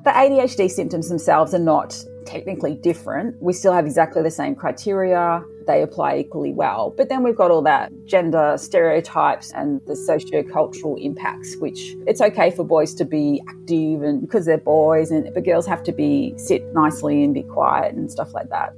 The 0.05 0.11
ADHD 0.11 0.69
symptoms 0.69 1.09
themselves 1.09 1.55
are 1.55 1.61
not 1.61 1.97
technically 2.27 2.75
different. 2.75 3.41
We 3.41 3.53
still 3.53 3.73
have 3.73 3.87
exactly 3.87 4.21
the 4.23 4.33
same 4.33 4.57
criteria. 4.57 5.45
They 5.69 5.83
apply 5.83 6.17
equally 6.17 6.53
well. 6.53 6.93
But 6.97 7.09
then 7.09 7.23
we've 7.23 7.37
got 7.37 7.53
all 7.53 7.63
that 7.63 7.93
gender 8.07 8.57
stereotypes 8.59 9.53
and 9.53 9.81
the 9.87 9.95
socio-cultural 9.95 10.97
impacts, 10.97 11.57
which 11.59 11.95
it's 12.09 12.21
okay 12.21 12.51
for 12.51 12.65
boys 12.65 12.95
to 12.95 13.05
be 13.05 13.41
active 13.49 14.03
and 14.03 14.21
because 14.21 14.47
they're 14.47 14.59
boys 14.59 15.13
and 15.13 15.33
but 15.35 15.45
girls 15.45 15.67
have 15.67 15.85
to 15.85 15.93
be 15.93 16.35
sit 16.37 16.65
nicely 16.75 17.23
and 17.23 17.33
be 17.33 17.45
quiet 17.45 17.95
and 17.95 18.11
stuff 18.11 18.35
like 18.35 18.49
that. 18.49 18.75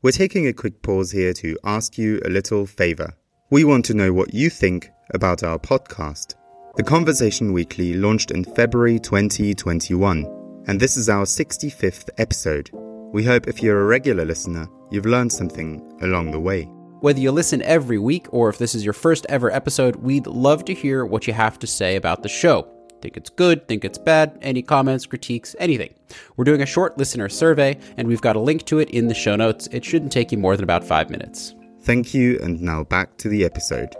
We're 0.00 0.12
taking 0.12 0.46
a 0.46 0.52
quick 0.52 0.80
pause 0.80 1.10
here 1.10 1.32
to 1.32 1.58
ask 1.64 1.98
you 1.98 2.20
a 2.24 2.30
little 2.30 2.66
favor. 2.66 3.12
We 3.50 3.64
want 3.64 3.84
to 3.86 3.94
know 3.94 4.12
what 4.12 4.32
you 4.32 4.48
think 4.48 4.88
about 5.12 5.42
our 5.42 5.58
podcast. 5.58 6.36
The 6.76 6.84
Conversation 6.84 7.52
Weekly 7.52 7.94
launched 7.94 8.30
in 8.30 8.44
February 8.44 9.00
2021, 9.00 10.64
and 10.68 10.78
this 10.78 10.96
is 10.96 11.08
our 11.08 11.24
65th 11.24 12.10
episode. 12.18 12.70
We 13.12 13.24
hope 13.24 13.48
if 13.48 13.60
you're 13.60 13.80
a 13.80 13.86
regular 13.86 14.24
listener, 14.24 14.68
you've 14.92 15.04
learned 15.04 15.32
something 15.32 15.82
along 16.00 16.30
the 16.30 16.38
way. 16.38 16.66
Whether 17.00 17.18
you 17.18 17.32
listen 17.32 17.60
every 17.62 17.98
week 17.98 18.28
or 18.30 18.48
if 18.50 18.58
this 18.58 18.76
is 18.76 18.84
your 18.84 18.92
first 18.92 19.26
ever 19.28 19.50
episode, 19.50 19.96
we'd 19.96 20.28
love 20.28 20.64
to 20.66 20.74
hear 20.74 21.06
what 21.06 21.26
you 21.26 21.32
have 21.32 21.58
to 21.58 21.66
say 21.66 21.96
about 21.96 22.22
the 22.22 22.28
show. 22.28 22.72
Think 23.00 23.16
it's 23.16 23.30
good? 23.30 23.68
Think 23.68 23.84
it's 23.84 23.98
bad? 23.98 24.36
Any 24.42 24.62
comments, 24.62 25.06
critiques, 25.06 25.54
anything? 25.58 25.94
We're 26.36 26.44
doing 26.44 26.62
a 26.62 26.66
short 26.66 26.98
listener 26.98 27.28
survey, 27.28 27.78
and 27.96 28.08
we've 28.08 28.20
got 28.20 28.36
a 28.36 28.40
link 28.40 28.64
to 28.66 28.78
it 28.78 28.90
in 28.90 29.08
the 29.08 29.14
show 29.14 29.36
notes. 29.36 29.68
It 29.70 29.84
shouldn't 29.84 30.12
take 30.12 30.32
you 30.32 30.38
more 30.38 30.56
than 30.56 30.64
about 30.64 30.84
five 30.84 31.10
minutes. 31.10 31.54
Thank 31.82 32.12
you, 32.12 32.38
and 32.42 32.60
now 32.60 32.84
back 32.84 33.16
to 33.18 33.28
the 33.28 33.44
episode. 33.44 33.94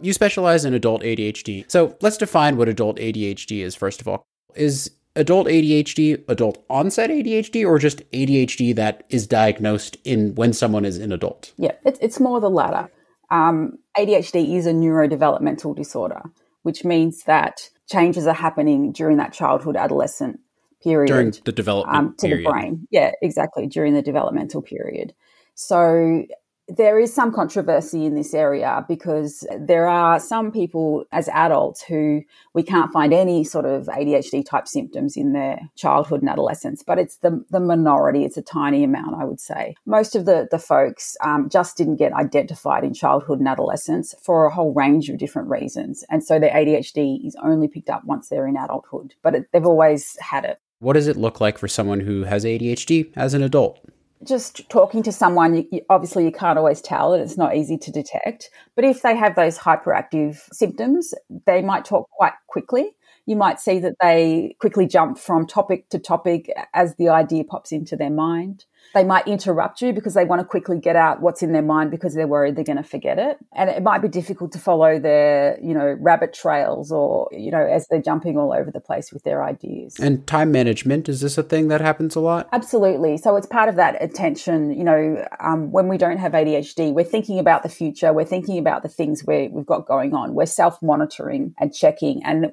You 0.00 0.12
specialize 0.12 0.64
in 0.64 0.74
adult 0.74 1.02
ADHD. 1.02 1.70
So 1.70 1.96
let's 2.02 2.18
define 2.18 2.58
what 2.58 2.68
adult 2.68 2.98
ADHD 2.98 3.64
is, 3.64 3.74
first 3.74 4.00
of 4.02 4.08
all. 4.08 4.26
Is 4.54 4.90
adult 5.16 5.46
ADHD 5.46 6.22
adult 6.28 6.62
onset 6.68 7.08
ADHD 7.08 7.66
or 7.66 7.78
just 7.78 8.08
ADHD 8.10 8.74
that 8.76 9.04
is 9.08 9.26
diagnosed 9.26 9.96
in 10.04 10.34
when 10.34 10.52
someone 10.52 10.84
is 10.84 10.98
an 10.98 11.12
adult? 11.12 11.52
Yeah, 11.56 11.72
it's, 11.84 11.98
it's 12.02 12.20
more 12.20 12.40
the 12.40 12.50
latter. 12.50 12.90
Um, 13.30 13.78
ADHD 13.96 14.56
is 14.56 14.66
a 14.66 14.72
neurodevelopmental 14.72 15.74
disorder, 15.74 16.22
which 16.62 16.84
means 16.84 17.24
that 17.24 17.70
changes 17.90 18.26
are 18.26 18.34
happening 18.34 18.92
during 18.92 19.16
that 19.18 19.32
childhood 19.32 19.76
adolescent 19.76 20.40
period. 20.82 21.08
During 21.08 21.34
the 21.44 21.52
development 21.52 21.96
um, 21.96 22.14
to 22.18 22.26
period. 22.26 22.46
the 22.46 22.50
brain. 22.50 22.88
Yeah, 22.90 23.12
exactly, 23.22 23.66
during 23.66 23.94
the 23.94 24.02
developmental 24.02 24.62
period. 24.62 25.14
So 25.54 26.24
there 26.68 26.98
is 26.98 27.14
some 27.14 27.32
controversy 27.32 28.04
in 28.04 28.14
this 28.14 28.34
area 28.34 28.84
because 28.88 29.46
there 29.58 29.86
are 29.86 30.18
some 30.18 30.50
people 30.50 31.04
as 31.12 31.28
adults 31.28 31.82
who 31.82 32.22
we 32.54 32.62
can't 32.62 32.92
find 32.92 33.12
any 33.12 33.44
sort 33.44 33.64
of 33.64 33.86
ADHD 33.86 34.44
type 34.44 34.66
symptoms 34.66 35.16
in 35.16 35.32
their 35.32 35.60
childhood 35.76 36.22
and 36.22 36.28
adolescence, 36.28 36.82
but 36.82 36.98
it's 36.98 37.18
the, 37.18 37.44
the 37.50 37.60
minority. 37.60 38.24
It's 38.24 38.36
a 38.36 38.42
tiny 38.42 38.82
amount, 38.82 39.14
I 39.16 39.24
would 39.24 39.40
say. 39.40 39.76
Most 39.86 40.16
of 40.16 40.24
the, 40.24 40.48
the 40.50 40.58
folks 40.58 41.16
um, 41.22 41.48
just 41.48 41.76
didn't 41.76 41.96
get 41.96 42.12
identified 42.12 42.82
in 42.82 42.94
childhood 42.94 43.38
and 43.38 43.48
adolescence 43.48 44.14
for 44.20 44.46
a 44.46 44.52
whole 44.52 44.74
range 44.74 45.08
of 45.08 45.18
different 45.18 45.48
reasons. 45.48 46.04
And 46.10 46.24
so 46.24 46.40
their 46.40 46.50
ADHD 46.50 47.24
is 47.24 47.36
only 47.42 47.68
picked 47.68 47.90
up 47.90 48.04
once 48.04 48.28
they're 48.28 48.46
in 48.46 48.56
adulthood, 48.56 49.14
but 49.22 49.34
it, 49.36 49.48
they've 49.52 49.66
always 49.66 50.16
had 50.20 50.44
it. 50.44 50.60
What 50.80 50.94
does 50.94 51.06
it 51.06 51.16
look 51.16 51.40
like 51.40 51.58
for 51.58 51.68
someone 51.68 52.00
who 52.00 52.24
has 52.24 52.44
ADHD 52.44 53.12
as 53.16 53.34
an 53.34 53.42
adult? 53.42 53.80
Just 54.26 54.68
talking 54.68 55.02
to 55.04 55.12
someone, 55.12 55.54
you, 55.54 55.68
you, 55.70 55.80
obviously 55.88 56.24
you 56.24 56.32
can't 56.32 56.58
always 56.58 56.80
tell 56.80 57.14
and 57.14 57.22
it's 57.22 57.36
not 57.36 57.56
easy 57.56 57.78
to 57.78 57.90
detect. 57.90 58.50
But 58.74 58.84
if 58.84 59.02
they 59.02 59.16
have 59.16 59.34
those 59.36 59.58
hyperactive 59.58 60.42
symptoms, 60.52 61.14
they 61.46 61.62
might 61.62 61.84
talk 61.84 62.08
quite 62.10 62.34
quickly. 62.46 62.90
You 63.26 63.36
might 63.36 63.58
see 63.58 63.78
that 63.80 63.96
they 64.00 64.56
quickly 64.60 64.86
jump 64.86 65.18
from 65.18 65.46
topic 65.46 65.88
to 65.90 65.98
topic 65.98 66.50
as 66.74 66.94
the 66.96 67.08
idea 67.08 67.44
pops 67.44 67.72
into 67.72 67.96
their 67.96 68.10
mind. 68.10 68.64
They 68.94 69.04
might 69.04 69.26
interrupt 69.26 69.82
you 69.82 69.92
because 69.92 70.14
they 70.14 70.24
want 70.24 70.40
to 70.40 70.44
quickly 70.44 70.78
get 70.78 70.96
out 70.96 71.20
what's 71.20 71.42
in 71.42 71.52
their 71.52 71.62
mind 71.62 71.90
because 71.90 72.14
they're 72.14 72.26
worried 72.26 72.56
they're 72.56 72.64
going 72.64 72.76
to 72.76 72.82
forget 72.82 73.18
it. 73.18 73.38
And 73.54 73.68
it 73.70 73.82
might 73.82 74.00
be 74.00 74.08
difficult 74.08 74.52
to 74.52 74.58
follow 74.58 74.98
their, 74.98 75.58
you 75.62 75.74
know, 75.74 75.96
rabbit 76.00 76.32
trails 76.32 76.90
or, 76.90 77.28
you 77.32 77.50
know, 77.50 77.64
as 77.64 77.86
they're 77.88 78.02
jumping 78.02 78.38
all 78.38 78.52
over 78.52 78.70
the 78.70 78.80
place 78.80 79.12
with 79.12 79.22
their 79.24 79.44
ideas. 79.44 79.96
And 80.00 80.26
time 80.26 80.52
management, 80.52 81.08
is 81.08 81.20
this 81.20 81.36
a 81.38 81.42
thing 81.42 81.68
that 81.68 81.80
happens 81.80 82.16
a 82.16 82.20
lot? 82.20 82.48
Absolutely. 82.52 83.16
So 83.18 83.36
it's 83.36 83.46
part 83.46 83.68
of 83.68 83.76
that 83.76 84.02
attention. 84.02 84.76
You 84.76 84.84
know, 84.84 85.28
um, 85.40 85.70
when 85.70 85.88
we 85.88 85.98
don't 85.98 86.18
have 86.18 86.32
ADHD, 86.32 86.92
we're 86.92 87.04
thinking 87.04 87.38
about 87.38 87.62
the 87.62 87.68
future. 87.68 88.12
We're 88.12 88.24
thinking 88.24 88.58
about 88.58 88.82
the 88.82 88.88
things 88.88 89.24
we 89.26 89.48
we've 89.48 89.66
got 89.66 89.86
going 89.86 90.14
on. 90.14 90.34
We're 90.34 90.46
self 90.46 90.80
monitoring 90.82 91.54
and 91.58 91.74
checking. 91.74 92.22
And 92.24 92.52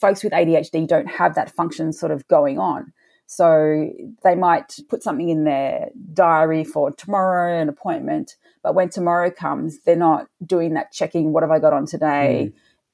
folks 0.00 0.24
with 0.24 0.32
ADHD 0.32 0.86
don't 0.86 1.06
have 1.06 1.34
that 1.34 1.54
function 1.54 1.92
sort 1.92 2.12
of 2.12 2.26
going 2.28 2.58
on. 2.58 2.92
So 3.26 3.90
they 4.22 4.34
might 4.34 4.78
put 4.88 5.02
something 5.02 5.28
in 5.28 5.44
their 5.44 5.88
diary 6.12 6.64
for 6.64 6.90
tomorrow, 6.92 7.60
an 7.60 7.68
appointment. 7.68 8.36
But 8.62 8.74
when 8.74 8.90
tomorrow 8.90 9.30
comes, 9.30 9.78
they're 9.80 9.96
not 9.96 10.26
doing 10.44 10.74
that 10.74 10.92
checking, 10.92 11.32
what 11.32 11.42
have 11.42 11.50
I 11.50 11.58
got 11.58 11.72
on 11.72 11.86
today? 11.86 12.50
Mm. 12.50 12.52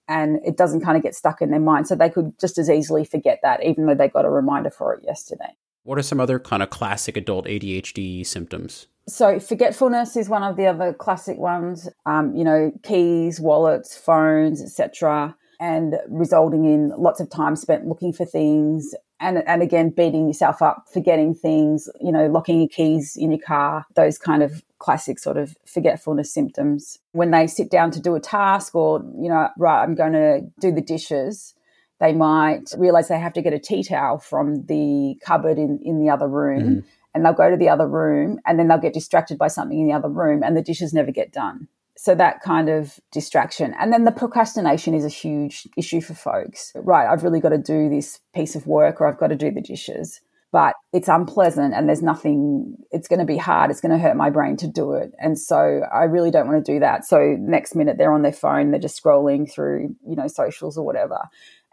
And 0.09 0.41
it 0.45 0.57
doesn't 0.57 0.81
kind 0.81 0.97
of 0.97 1.03
get 1.03 1.15
stuck 1.15 1.41
in 1.41 1.51
their 1.51 1.61
mind. 1.61 1.87
So 1.87 1.95
they 1.95 2.11
could 2.11 2.39
just 2.41 2.59
as 2.59 2.69
easily 2.69 3.05
forget 3.05 3.41
that, 3.43 3.65
even 3.65 3.87
though 3.87 3.95
they 3.95 4.09
got 4.09 4.25
a 4.25 4.31
reminder 4.31 4.71
for 4.71 4.95
it 4.95 5.05
yesterday. 5.05 5.57
What 5.85 5.99
are 5.99 6.03
some 6.03 6.21
other 6.21 6.39
kind 6.39 6.63
of 6.63 6.71
classic 6.71 7.17
adult 7.17 7.47
ADHD 7.47 8.27
symptoms? 8.27 8.87
So 9.09 9.41
forgetfulness 9.41 10.17
is 10.17 10.29
one 10.29 10.43
of 10.43 10.57
the 10.57 10.67
other 10.67 10.93
classic 10.93 11.39
ones. 11.39 11.89
Um, 12.07 12.35
you 12.37 12.45
know, 12.45 12.73
keys, 12.83 13.41
wallets, 13.41 13.97
phones, 13.97 14.63
etc 14.63 15.37
and 15.61 15.97
resulting 16.09 16.65
in 16.65 16.89
lots 16.97 17.21
of 17.21 17.29
time 17.29 17.55
spent 17.55 17.87
looking 17.87 18.13
for 18.13 18.25
things 18.25 18.95
and 19.21 19.43
and 19.47 19.63
again 19.63 19.91
beating 19.91 20.27
yourself 20.27 20.63
up 20.63 20.87
forgetting 20.93 21.35
things 21.35 21.89
you 22.01 22.11
know 22.11 22.27
locking 22.27 22.61
your 22.61 22.69
keys 22.69 23.17
in 23.17 23.31
your 23.31 23.41
car 23.41 23.87
those 23.95 24.19
kind 24.19 24.43
of 24.43 24.65
classic 24.79 25.19
sort 25.19 25.37
of 25.37 25.57
forgetfulness 25.67 26.33
symptoms 26.33 26.99
when 27.13 27.31
they 27.31 27.47
sit 27.47 27.71
down 27.71 27.91
to 27.91 28.01
do 28.01 28.15
a 28.15 28.21
task 28.21 28.75
or 28.75 29.01
you 29.21 29.29
know 29.29 29.49
right 29.59 29.83
i'm 29.83 29.95
going 29.95 30.13
to 30.13 30.41
do 30.61 30.73
the 30.73 30.81
dishes 30.81 31.55
they 32.01 32.15
might 32.15 32.73
realize 32.79 33.09
they 33.09 33.19
have 33.19 33.35
to 33.35 33.43
get 33.43 33.53
a 33.53 33.59
tea 33.59 33.85
towel 33.85 34.19
from 34.19 34.65
the 34.67 35.15
cupboard 35.23 35.59
in, 35.59 35.79
in 35.85 36.01
the 36.01 36.11
other 36.11 36.27
room 36.27 36.63
mm-hmm. 36.63 36.89
and 37.15 37.25
they'll 37.25 37.35
go 37.35 37.51
to 37.51 37.59
the 37.59 37.69
other 37.69 37.87
room 37.87 38.41
and 38.47 38.59
then 38.59 38.69
they'll 38.69 38.79
get 38.79 38.95
distracted 38.95 39.37
by 39.37 39.49
something 39.49 39.79
in 39.79 39.87
the 39.87 39.93
other 39.93 40.09
room 40.09 40.43
and 40.43 40.57
the 40.57 40.63
dishes 40.63 40.95
never 40.95 41.13
get 41.13 41.31
done 41.31 41.69
so 42.03 42.15
that 42.15 42.41
kind 42.41 42.71
of 42.71 42.99
distraction. 43.13 43.75
And 43.79 43.93
then 43.93 44.05
the 44.05 44.11
procrastination 44.11 44.95
is 44.95 45.05
a 45.05 45.11
huge 45.11 45.69
issue 45.77 46.01
for 46.01 46.15
folks. 46.15 46.73
Right, 46.75 47.07
I've 47.07 47.23
really 47.23 47.41
got 47.41 47.51
to 47.51 47.59
do 47.59 47.91
this 47.91 48.21
piece 48.35 48.55
of 48.57 48.67
work 48.67 49.03
or 49.03 49.07
I've 49.07 49.19
got 49.19 49.27
to 49.27 49.37
do 49.37 49.51
the 49.51 49.61
dishes. 49.61 50.23
But 50.51 50.77
it's 50.95 51.09
unpleasant 51.09 51.75
and 51.75 51.87
there's 51.87 52.01
nothing, 52.01 52.75
it's 52.91 53.07
going 53.07 53.19
to 53.19 53.27
be 53.27 53.37
hard. 53.37 53.71
It's 53.71 53.83
going 53.83 53.93
to 53.93 53.99
hurt 53.99 54.17
my 54.17 54.31
brain 54.31 54.57
to 54.57 54.67
do 54.67 54.95
it. 54.95 55.13
And 55.19 55.39
so 55.39 55.83
I 55.93 56.05
really 56.05 56.31
don't 56.31 56.49
want 56.49 56.65
to 56.65 56.73
do 56.73 56.81
that. 56.81 57.05
So 57.05 57.37
next 57.39 57.77
minute 57.77 57.99
they're 57.99 58.15
on 58.15 58.23
their 58.23 58.33
phone, 58.33 58.71
they're 58.71 58.81
just 58.81 59.01
scrolling 59.01 59.53
through, 59.53 59.95
you 60.09 60.17
know, 60.17 60.27
socials 60.27 60.79
or 60.79 60.87
whatever. 60.87 61.29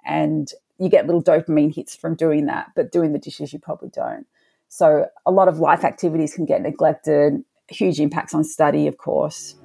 And 0.06 0.52
you 0.78 0.90
get 0.90 1.06
little 1.06 1.24
dopamine 1.24 1.74
hits 1.74 1.96
from 1.96 2.16
doing 2.16 2.48
that, 2.48 2.72
but 2.76 2.92
doing 2.92 3.14
the 3.14 3.20
dishes, 3.20 3.54
you 3.54 3.60
probably 3.60 3.92
don't. 3.94 4.28
So 4.68 5.06
a 5.26 5.32
lot 5.32 5.48
of 5.48 5.60
life 5.60 5.86
activities 5.86 6.34
can 6.36 6.44
get 6.44 6.62
neglected, 6.62 7.46
huge 7.70 8.02
impacts 8.02 8.34
on 8.34 8.44
study, 8.44 8.88
of 8.88 8.98
course. 8.98 9.56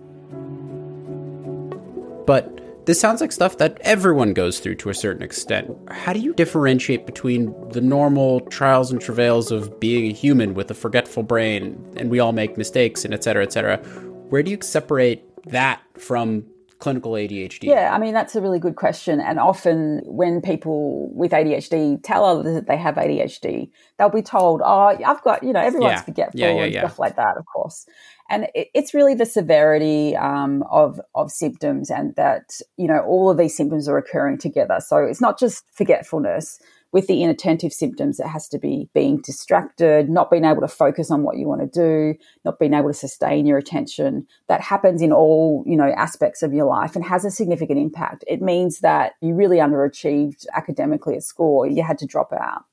But 2.26 2.86
this 2.86 3.00
sounds 3.00 3.20
like 3.20 3.30
stuff 3.32 3.58
that 3.58 3.78
everyone 3.82 4.32
goes 4.32 4.58
through 4.58 4.76
to 4.76 4.90
a 4.90 4.94
certain 4.94 5.22
extent. 5.22 5.76
How 5.90 6.12
do 6.12 6.18
you 6.18 6.34
differentiate 6.34 7.06
between 7.06 7.54
the 7.70 7.80
normal 7.80 8.40
trials 8.40 8.90
and 8.90 9.00
travails 9.00 9.52
of 9.52 9.78
being 9.78 10.10
a 10.10 10.14
human 10.14 10.54
with 10.54 10.70
a 10.70 10.74
forgetful 10.74 11.22
brain, 11.22 11.84
and 11.96 12.10
we 12.10 12.18
all 12.18 12.32
make 12.32 12.56
mistakes, 12.56 13.04
and 13.04 13.14
et 13.14 13.22
cetera, 13.22 13.42
et 13.42 13.52
cetera? 13.52 13.78
Where 14.30 14.42
do 14.42 14.50
you 14.50 14.58
separate 14.62 15.24
that 15.46 15.80
from 15.98 16.44
clinical 16.78 17.12
ADHD? 17.12 17.64
Yeah, 17.64 17.94
I 17.94 17.98
mean, 17.98 18.14
that's 18.14 18.34
a 18.34 18.40
really 18.40 18.58
good 18.58 18.74
question. 18.74 19.20
And 19.20 19.38
often 19.38 20.02
when 20.04 20.40
people 20.40 21.08
with 21.14 21.30
ADHD 21.30 22.00
tell 22.02 22.24
others 22.24 22.54
that 22.54 22.66
they 22.66 22.76
have 22.76 22.96
ADHD, 22.96 23.70
they'll 23.98 24.08
be 24.08 24.22
told, 24.22 24.60
oh, 24.64 24.96
I've 25.04 25.22
got, 25.22 25.44
you 25.44 25.52
know, 25.52 25.60
everyone's 25.60 25.92
yeah. 25.92 26.02
forgetful 26.02 26.40
yeah, 26.40 26.52
yeah, 26.52 26.62
and 26.64 26.74
stuff 26.74 26.98
like 26.98 27.14
that, 27.16 27.36
of 27.36 27.44
course 27.46 27.86
and 28.32 28.48
it, 28.54 28.68
it's 28.74 28.94
really 28.94 29.14
the 29.14 29.26
severity 29.26 30.16
um, 30.16 30.64
of 30.70 31.00
of 31.14 31.30
symptoms, 31.30 31.90
and 31.90 32.16
that 32.16 32.60
you 32.76 32.88
know 32.88 33.00
all 33.00 33.30
of 33.30 33.38
these 33.38 33.56
symptoms 33.56 33.88
are 33.88 33.98
occurring 33.98 34.38
together. 34.38 34.78
So 34.80 34.96
it's 34.96 35.20
not 35.20 35.38
just 35.38 35.64
forgetfulness 35.72 36.58
with 36.92 37.06
the 37.06 37.22
inattentive 37.22 37.72
symptoms. 37.72 38.20
It 38.20 38.26
has 38.26 38.48
to 38.48 38.58
be 38.58 38.88
being 38.92 39.20
distracted, 39.22 40.10
not 40.10 40.30
being 40.30 40.44
able 40.44 40.60
to 40.60 40.68
focus 40.68 41.10
on 41.10 41.22
what 41.22 41.38
you 41.38 41.46
want 41.46 41.60
to 41.60 41.66
do, 41.66 42.18
not 42.44 42.58
being 42.58 42.74
able 42.74 42.88
to 42.88 42.94
sustain 42.94 43.46
your 43.46 43.58
attention. 43.58 44.26
That 44.48 44.60
happens 44.60 45.02
in 45.02 45.12
all 45.12 45.62
you 45.66 45.76
know 45.76 45.92
aspects 45.96 46.42
of 46.42 46.54
your 46.54 46.66
life 46.66 46.96
and 46.96 47.04
has 47.04 47.26
a 47.26 47.30
significant 47.30 47.78
impact. 47.78 48.24
It 48.26 48.40
means 48.40 48.80
that 48.80 49.12
you 49.20 49.34
really 49.34 49.58
underachieved 49.58 50.46
academically 50.54 51.16
at 51.16 51.22
school. 51.22 51.66
You 51.66 51.82
had 51.82 51.98
to 51.98 52.06
drop 52.06 52.32
out 52.32 52.64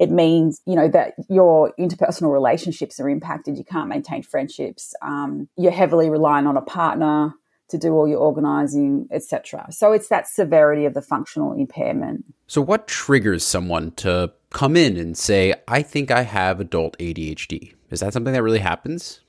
it 0.00 0.10
means 0.10 0.60
you 0.66 0.74
know 0.74 0.88
that 0.88 1.14
your 1.28 1.72
interpersonal 1.78 2.32
relationships 2.32 2.98
are 2.98 3.08
impacted. 3.08 3.56
You 3.56 3.64
can't 3.64 3.88
maintain 3.88 4.22
friendships. 4.22 4.94
Um, 5.02 5.48
you're 5.56 5.70
heavily 5.70 6.10
reliant 6.10 6.48
on 6.48 6.56
a 6.56 6.62
partner 6.62 7.34
to 7.68 7.78
do 7.78 7.92
all 7.92 8.08
your 8.08 8.18
organizing 8.18 9.06
etc 9.12 9.64
so 9.70 9.92
it's 9.92 10.08
that 10.08 10.26
severity 10.26 10.86
of 10.86 10.94
the 10.94 11.00
functional 11.00 11.52
impairment. 11.52 12.24
So 12.48 12.60
what 12.60 12.88
triggers 12.88 13.44
someone 13.44 13.92
to 13.92 14.32
come 14.50 14.76
in 14.76 14.96
and 14.96 15.16
say 15.16 15.54
i 15.68 15.80
think 15.80 16.10
i 16.10 16.22
have 16.22 16.60
adult 16.60 16.98
adhd 16.98 17.72
is 17.90 18.00
that 18.00 18.12
something 18.12 18.32
that 18.32 18.42
really 18.42 18.58
happens 18.58 19.20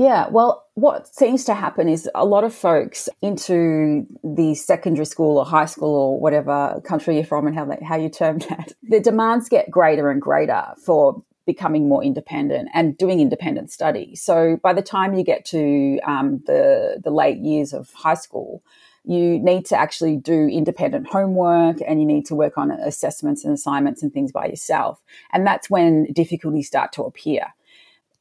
yeah, 0.00 0.28
well, 0.28 0.66
what 0.76 1.14
seems 1.14 1.44
to 1.44 1.54
happen 1.54 1.86
is 1.86 2.08
a 2.14 2.24
lot 2.24 2.42
of 2.42 2.54
folks 2.54 3.06
into 3.20 4.06
the 4.24 4.54
secondary 4.54 5.04
school 5.04 5.36
or 5.36 5.44
high 5.44 5.66
school 5.66 5.94
or 5.94 6.18
whatever 6.18 6.80
country 6.86 7.16
you're 7.16 7.24
from 7.26 7.46
and 7.46 7.54
how, 7.54 7.66
they, 7.66 7.76
how 7.84 7.98
you 7.98 8.08
term 8.08 8.38
that, 8.48 8.72
the 8.82 8.98
demands 8.98 9.50
get 9.50 9.70
greater 9.70 10.10
and 10.10 10.22
greater 10.22 10.64
for 10.82 11.22
becoming 11.44 11.86
more 11.86 12.02
independent 12.02 12.70
and 12.72 12.96
doing 12.96 13.20
independent 13.20 13.70
study. 13.70 14.16
So 14.16 14.58
by 14.62 14.72
the 14.72 14.80
time 14.80 15.12
you 15.12 15.22
get 15.22 15.44
to 15.46 16.00
um, 16.06 16.42
the, 16.46 16.98
the 17.04 17.10
late 17.10 17.36
years 17.36 17.74
of 17.74 17.92
high 17.92 18.14
school, 18.14 18.62
you 19.04 19.38
need 19.38 19.66
to 19.66 19.76
actually 19.76 20.16
do 20.16 20.48
independent 20.48 21.08
homework 21.08 21.76
and 21.86 22.00
you 22.00 22.06
need 22.06 22.24
to 22.26 22.34
work 22.34 22.56
on 22.56 22.70
assessments 22.70 23.44
and 23.44 23.52
assignments 23.52 24.02
and 24.02 24.14
things 24.14 24.32
by 24.32 24.46
yourself. 24.46 24.98
And 25.30 25.46
that's 25.46 25.68
when 25.68 26.10
difficulties 26.14 26.68
start 26.68 26.90
to 26.92 27.02
appear 27.02 27.52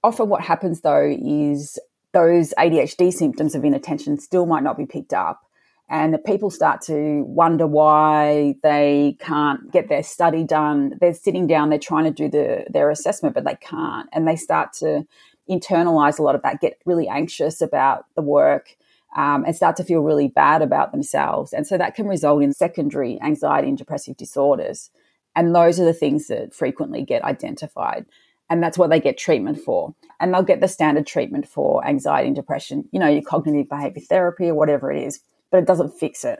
often 0.03 0.29
what 0.29 0.41
happens 0.41 0.81
though 0.81 1.15
is 1.21 1.79
those 2.13 2.53
ADHD 2.57 3.11
symptoms 3.13 3.55
of 3.55 3.63
inattention 3.63 4.19
still 4.19 4.45
might 4.45 4.63
not 4.63 4.77
be 4.77 4.85
picked 4.85 5.13
up. 5.13 5.41
And 5.91 6.19
people 6.23 6.51
start 6.51 6.81
to 6.83 7.23
wonder 7.23 7.65
why 7.65 8.55
they 8.61 9.17
can't 9.19 9.71
get 9.71 9.89
their 9.89 10.03
study 10.03 10.43
done. 10.43 10.93
They're 11.01 11.15
sitting 11.15 11.47
down, 11.47 11.69
they're 11.69 11.79
trying 11.79 12.03
to 12.03 12.11
do 12.11 12.29
the, 12.29 12.65
their 12.69 12.91
assessment, 12.91 13.33
but 13.33 13.43
they 13.43 13.55
can't. 13.55 14.07
And 14.13 14.27
they 14.27 14.35
start 14.35 14.73
to 14.73 15.07
internalize 15.49 16.19
a 16.19 16.21
lot 16.21 16.35
of 16.35 16.43
that, 16.43 16.61
get 16.61 16.79
really 16.85 17.07
anxious 17.07 17.59
about 17.59 18.05
the 18.15 18.21
work, 18.21 18.75
um, 19.15 19.43
and 19.45 19.55
start 19.55 19.75
to 19.77 19.83
feel 19.83 20.01
really 20.01 20.27
bad 20.27 20.61
about 20.61 20.91
themselves. 20.91 21.53
And 21.53 21.65
so 21.65 21.75
that 21.79 21.95
can 21.95 22.07
result 22.07 22.43
in 22.43 22.53
secondary 22.53 23.19
anxiety 23.21 23.69
and 23.69 23.77
depressive 23.77 24.15
disorders. 24.15 24.91
And 25.35 25.55
those 25.55 25.79
are 25.79 25.85
the 25.85 25.93
things 25.93 26.27
that 26.27 26.53
frequently 26.53 27.03
get 27.03 27.23
identified. 27.23 28.05
And 28.49 28.63
that's 28.63 28.77
what 28.77 28.89
they 28.89 28.99
get 28.99 29.17
treatment 29.17 29.59
for. 29.59 29.93
And 30.19 30.33
they'll 30.33 30.43
get 30.43 30.61
the 30.61 30.67
standard 30.67 31.05
treatment 31.05 31.47
for 31.47 31.85
anxiety 31.85 32.27
and 32.27 32.35
depression, 32.35 32.87
you 32.91 32.99
know, 32.99 33.07
your 33.07 33.21
cognitive 33.21 33.69
behavior 33.69 34.01
therapy 34.01 34.49
or 34.49 34.55
whatever 34.55 34.91
it 34.91 35.03
is, 35.03 35.19
but 35.51 35.57
it 35.57 35.67
doesn't 35.67 35.97
fix 35.99 36.25
it 36.25 36.39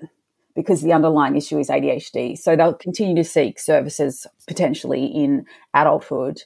because 0.56 0.82
the 0.82 0.92
underlying 0.92 1.36
issue 1.36 1.60
is 1.60 1.70
ADHD. 1.70 2.38
So 2.38 2.56
they'll 2.56 2.74
continue 2.74 3.16
to 3.16 3.24
seek 3.24 3.60
services 3.60 4.26
potentially 4.48 5.06
in 5.06 5.46
adulthood 5.74 6.44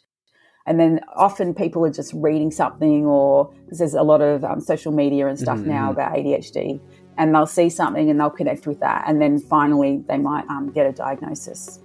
and 0.65 0.79
then 0.79 1.01
often 1.15 1.53
people 1.53 1.85
are 1.85 1.91
just 1.91 2.13
reading 2.13 2.51
something 2.51 3.05
or 3.05 3.51
because 3.65 3.79
there's 3.79 3.93
a 3.93 4.03
lot 4.03 4.21
of 4.21 4.43
um, 4.43 4.61
social 4.61 4.91
media 4.91 5.27
and 5.27 5.37
stuff 5.37 5.57
mm-hmm. 5.57 5.69
now 5.69 5.91
about 5.91 6.13
ADHD 6.13 6.79
and 7.17 7.35
they'll 7.35 7.45
see 7.45 7.69
something 7.69 8.09
and 8.09 8.19
they'll 8.19 8.29
connect 8.29 8.65
with 8.65 8.79
that 8.79 9.03
and 9.07 9.21
then 9.21 9.39
finally 9.39 10.03
they 10.07 10.17
might 10.17 10.47
um, 10.49 10.71
get 10.71 10.85
a 10.85 10.91
diagnosis. 10.91 11.79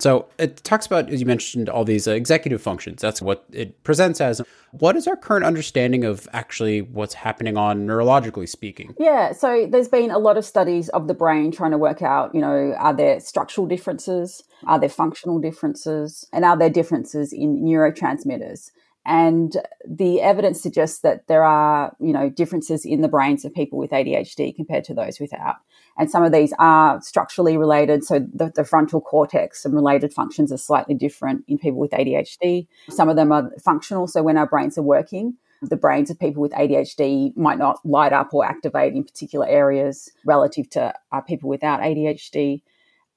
So 0.00 0.26
it 0.38 0.56
talks 0.64 0.86
about, 0.86 1.10
as 1.10 1.20
you 1.20 1.26
mentioned, 1.26 1.68
all 1.68 1.84
these 1.84 2.08
uh, 2.08 2.12
executive 2.12 2.62
functions. 2.62 3.02
That's 3.02 3.20
what 3.20 3.44
it 3.52 3.82
presents 3.84 4.20
as. 4.20 4.40
What 4.72 4.96
is 4.96 5.06
our 5.06 5.16
current 5.16 5.44
understanding 5.44 6.04
of 6.04 6.28
actually 6.32 6.80
what's 6.80 7.14
happening 7.14 7.56
on 7.56 7.86
neurologically 7.86 8.48
speaking? 8.48 8.94
Yeah, 8.98 9.32
so 9.32 9.66
there's 9.70 9.88
been 9.88 10.10
a 10.10 10.18
lot 10.18 10.36
of 10.36 10.44
studies 10.44 10.88
of 10.90 11.08
the 11.08 11.14
brain 11.14 11.50
trying 11.50 11.72
to 11.72 11.78
work 11.78 12.02
out, 12.02 12.34
you 12.34 12.40
know, 12.40 12.74
are 12.78 12.94
there 12.94 13.20
structural 13.20 13.66
differences, 13.66 14.42
are 14.66 14.78
there 14.78 14.88
functional 14.88 15.38
differences, 15.38 16.26
and 16.32 16.44
are 16.44 16.56
there 16.56 16.70
differences 16.70 17.32
in 17.32 17.62
neurotransmitters? 17.62 18.70
And 19.06 19.56
the 19.88 20.20
evidence 20.20 20.62
suggests 20.62 21.00
that 21.00 21.26
there 21.26 21.42
are, 21.42 21.96
you 22.00 22.12
know, 22.12 22.28
differences 22.28 22.84
in 22.84 23.00
the 23.00 23.08
brains 23.08 23.44
of 23.44 23.54
people 23.54 23.78
with 23.78 23.90
ADHD 23.90 24.54
compared 24.54 24.84
to 24.84 24.94
those 24.94 25.18
without. 25.18 25.56
And 25.98 26.10
some 26.10 26.22
of 26.22 26.32
these 26.32 26.52
are 26.58 27.00
structurally 27.00 27.56
related. 27.56 28.04
So 28.04 28.20
the, 28.20 28.52
the, 28.54 28.64
frontal 28.64 29.00
cortex 29.00 29.64
and 29.64 29.74
related 29.74 30.12
functions 30.12 30.52
are 30.52 30.58
slightly 30.58 30.94
different 30.94 31.44
in 31.48 31.58
people 31.58 31.80
with 31.80 31.90
ADHD. 31.92 32.66
Some 32.90 33.08
of 33.08 33.16
them 33.16 33.32
are 33.32 33.50
functional. 33.62 34.06
So 34.06 34.22
when 34.22 34.36
our 34.36 34.46
brains 34.46 34.76
are 34.76 34.82
working, 34.82 35.36
the 35.62 35.76
brains 35.76 36.10
of 36.10 36.18
people 36.18 36.40
with 36.42 36.52
ADHD 36.52 37.36
might 37.36 37.58
not 37.58 37.84
light 37.84 38.12
up 38.12 38.32
or 38.32 38.44
activate 38.44 38.94
in 38.94 39.04
particular 39.04 39.46
areas 39.46 40.10
relative 40.24 40.70
to 40.70 40.94
people 41.26 41.50
without 41.50 41.80
ADHD 41.80 42.62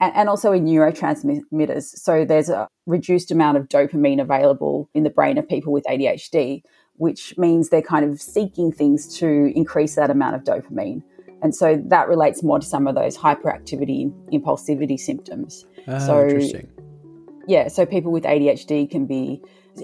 and, 0.04 0.16
and 0.16 0.30
also 0.30 0.52
in 0.52 0.66
neurotransmitters. 0.66 1.84
So 1.98 2.26
there's 2.26 2.50
a 2.50 2.68
reduced 2.86 3.32
amount 3.32 3.58
of 3.58 3.70
dopamine 3.70 4.22
available 4.22 4.90
in 4.94 5.04
the 5.04 5.10
brain 5.10 5.38
of 5.38 5.48
people 5.48 5.72
with 5.72 5.86
ADHD, 5.86 6.62
which 6.96 7.38
means 7.38 7.70
they're 7.70 7.82
kind 7.82 8.06
of 8.06 8.22
seeking 8.22 8.72
things 8.72 9.18
to 9.20 9.52
increase 9.56 9.96
that 9.96 10.10
amount 10.10 10.36
of 10.36 10.44
dopamine. 10.44 11.04
And 11.42 11.56
so 11.56 11.82
that 11.88 12.08
relates 12.08 12.44
more 12.44 12.60
to 12.60 12.66
some 12.66 12.88
of 12.88 12.96
those 12.96 13.18
hyperactivity, 13.18 14.12
impulsivity 14.32 15.00
symptoms. 15.00 15.66
Oh, 15.88 16.00
so, 16.00 16.22
interesting. 16.24 16.70
Yeah, 17.48 17.68
so 17.68 17.86
people 17.86 18.12
with 18.12 18.24
ADHD 18.24 18.90
can 18.90 19.06
be 19.06 19.42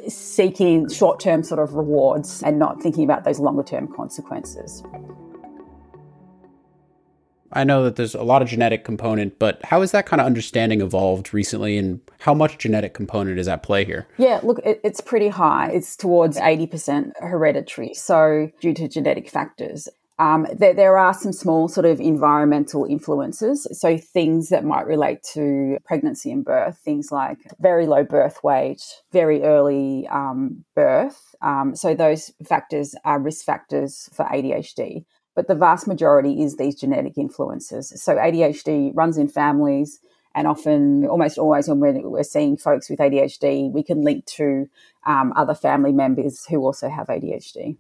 seeking 0.08 0.88
short 0.90 1.20
term 1.20 1.44
sort 1.44 1.60
of 1.60 1.74
rewards 1.74 2.44
and 2.44 2.60
not 2.60 2.82
thinking 2.82 3.04
about 3.04 3.24
those 3.26 3.40
longer 3.40 3.64
term 3.64 3.88
consequences. 3.94 4.84
I 7.52 7.64
know 7.64 7.84
that 7.84 7.96
there's 7.96 8.16
a 8.16 8.24
lot 8.24 8.42
of 8.42 8.48
genetic 8.48 8.84
component, 8.84 9.40
but 9.40 9.64
how 9.66 9.82
has 9.82 9.92
that 9.92 10.06
kind 10.06 10.20
of 10.20 10.26
understanding 10.26 10.82
evolved 10.82 11.34
recently 11.34 11.78
and 11.78 12.00
how 12.20 12.34
much 12.34 12.58
genetic 12.58 12.94
component 12.94 13.40
is 13.40 13.48
at 13.48 13.64
play 13.64 13.86
here? 13.86 14.08
Yeah, 14.18 14.40
look, 14.44 14.60
it, 14.64 14.80
it's 14.84 15.02
pretty 15.02 15.30
high. 15.30 15.72
It's 15.72 15.96
towards 15.96 16.38
80% 16.38 17.12
hereditary. 17.20 17.94
So, 17.94 18.52
due 18.62 18.74
to 18.74 18.88
genetic 18.88 19.30
factors, 19.30 19.88
um, 20.20 20.46
there, 20.54 20.74
there, 20.74 20.98
are 20.98 21.14
some 21.14 21.32
small 21.32 21.70
sort 21.70 21.86
of 21.86 22.02
environmental 22.02 22.84
influences. 22.84 23.66
So, 23.72 23.98
things 23.98 24.50
that 24.50 24.66
might 24.66 24.86
relate 24.86 25.24
to 25.34 25.78
pregnancy 25.86 26.30
and 26.32 26.44
birth, 26.44 26.78
things 26.84 27.10
like 27.10 27.38
very 27.60 27.88
low 27.88 28.04
birth 28.04 28.44
weight, 28.44 28.82
very 29.14 29.44
early 29.44 30.08
um, 30.10 30.66
birth. 30.76 31.36
Um, 31.42 31.74
so, 31.74 31.96
those 31.96 32.34
factors 32.46 32.96
are 33.06 33.18
risk 33.18 33.46
factors 33.46 34.10
for 34.14 34.26
ADHD 34.26 35.06
but 35.40 35.48
the 35.48 35.56
vast 35.56 35.88
majority 35.88 36.44
is 36.44 36.58
these 36.58 36.76
genetic 36.76 37.18
influences. 37.18 37.94
So 38.04 38.18
ADHD 38.18 38.92
runs 38.94 39.18
in 39.18 39.30
families, 39.30 40.02
and 40.36 40.46
often, 40.46 41.06
almost 41.06 41.38
always, 41.38 41.70
when 41.70 41.80
we're, 41.80 42.02
we're 42.02 42.24
seeing 42.24 42.58
folks 42.58 42.90
with 42.90 43.00
ADHD, 43.00 43.72
we 43.72 43.82
can 43.82 44.02
link 44.02 44.26
to 44.26 44.68
um, 45.06 45.32
other 45.38 45.56
family 45.56 45.94
members 45.94 46.46
who 46.48 46.58
also 46.58 46.90
have 46.90 47.08
ADHD. 47.08 47.78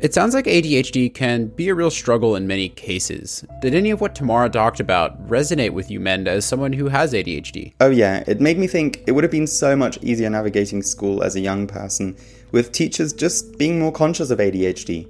It 0.00 0.12
sounds 0.12 0.34
like 0.34 0.44
ADHD 0.44 1.14
can 1.14 1.46
be 1.46 1.70
a 1.70 1.74
real 1.74 1.90
struggle 1.90 2.36
in 2.36 2.46
many 2.46 2.68
cases. 2.68 3.42
Did 3.62 3.74
any 3.74 3.90
of 3.90 4.02
what 4.02 4.14
Tamara 4.14 4.50
talked 4.50 4.80
about 4.80 5.26
resonate 5.30 5.72
with 5.72 5.90
you, 5.90 5.98
Mend, 5.98 6.28
as 6.28 6.44
someone 6.44 6.74
who 6.74 6.88
has 6.88 7.14
ADHD? 7.14 7.72
Oh, 7.80 7.88
yeah. 7.88 8.22
It 8.26 8.38
made 8.38 8.58
me 8.58 8.66
think 8.66 9.02
it 9.06 9.12
would 9.12 9.24
have 9.24 9.30
been 9.30 9.46
so 9.46 9.74
much 9.74 9.98
easier 10.02 10.28
navigating 10.28 10.82
school 10.82 11.22
as 11.22 11.36
a 11.36 11.40
young 11.40 11.66
person, 11.66 12.18
with 12.52 12.72
teachers 12.72 13.14
just 13.14 13.56
being 13.56 13.80
more 13.80 13.92
conscious 13.92 14.28
of 14.28 14.40
ADHD. 14.40 15.08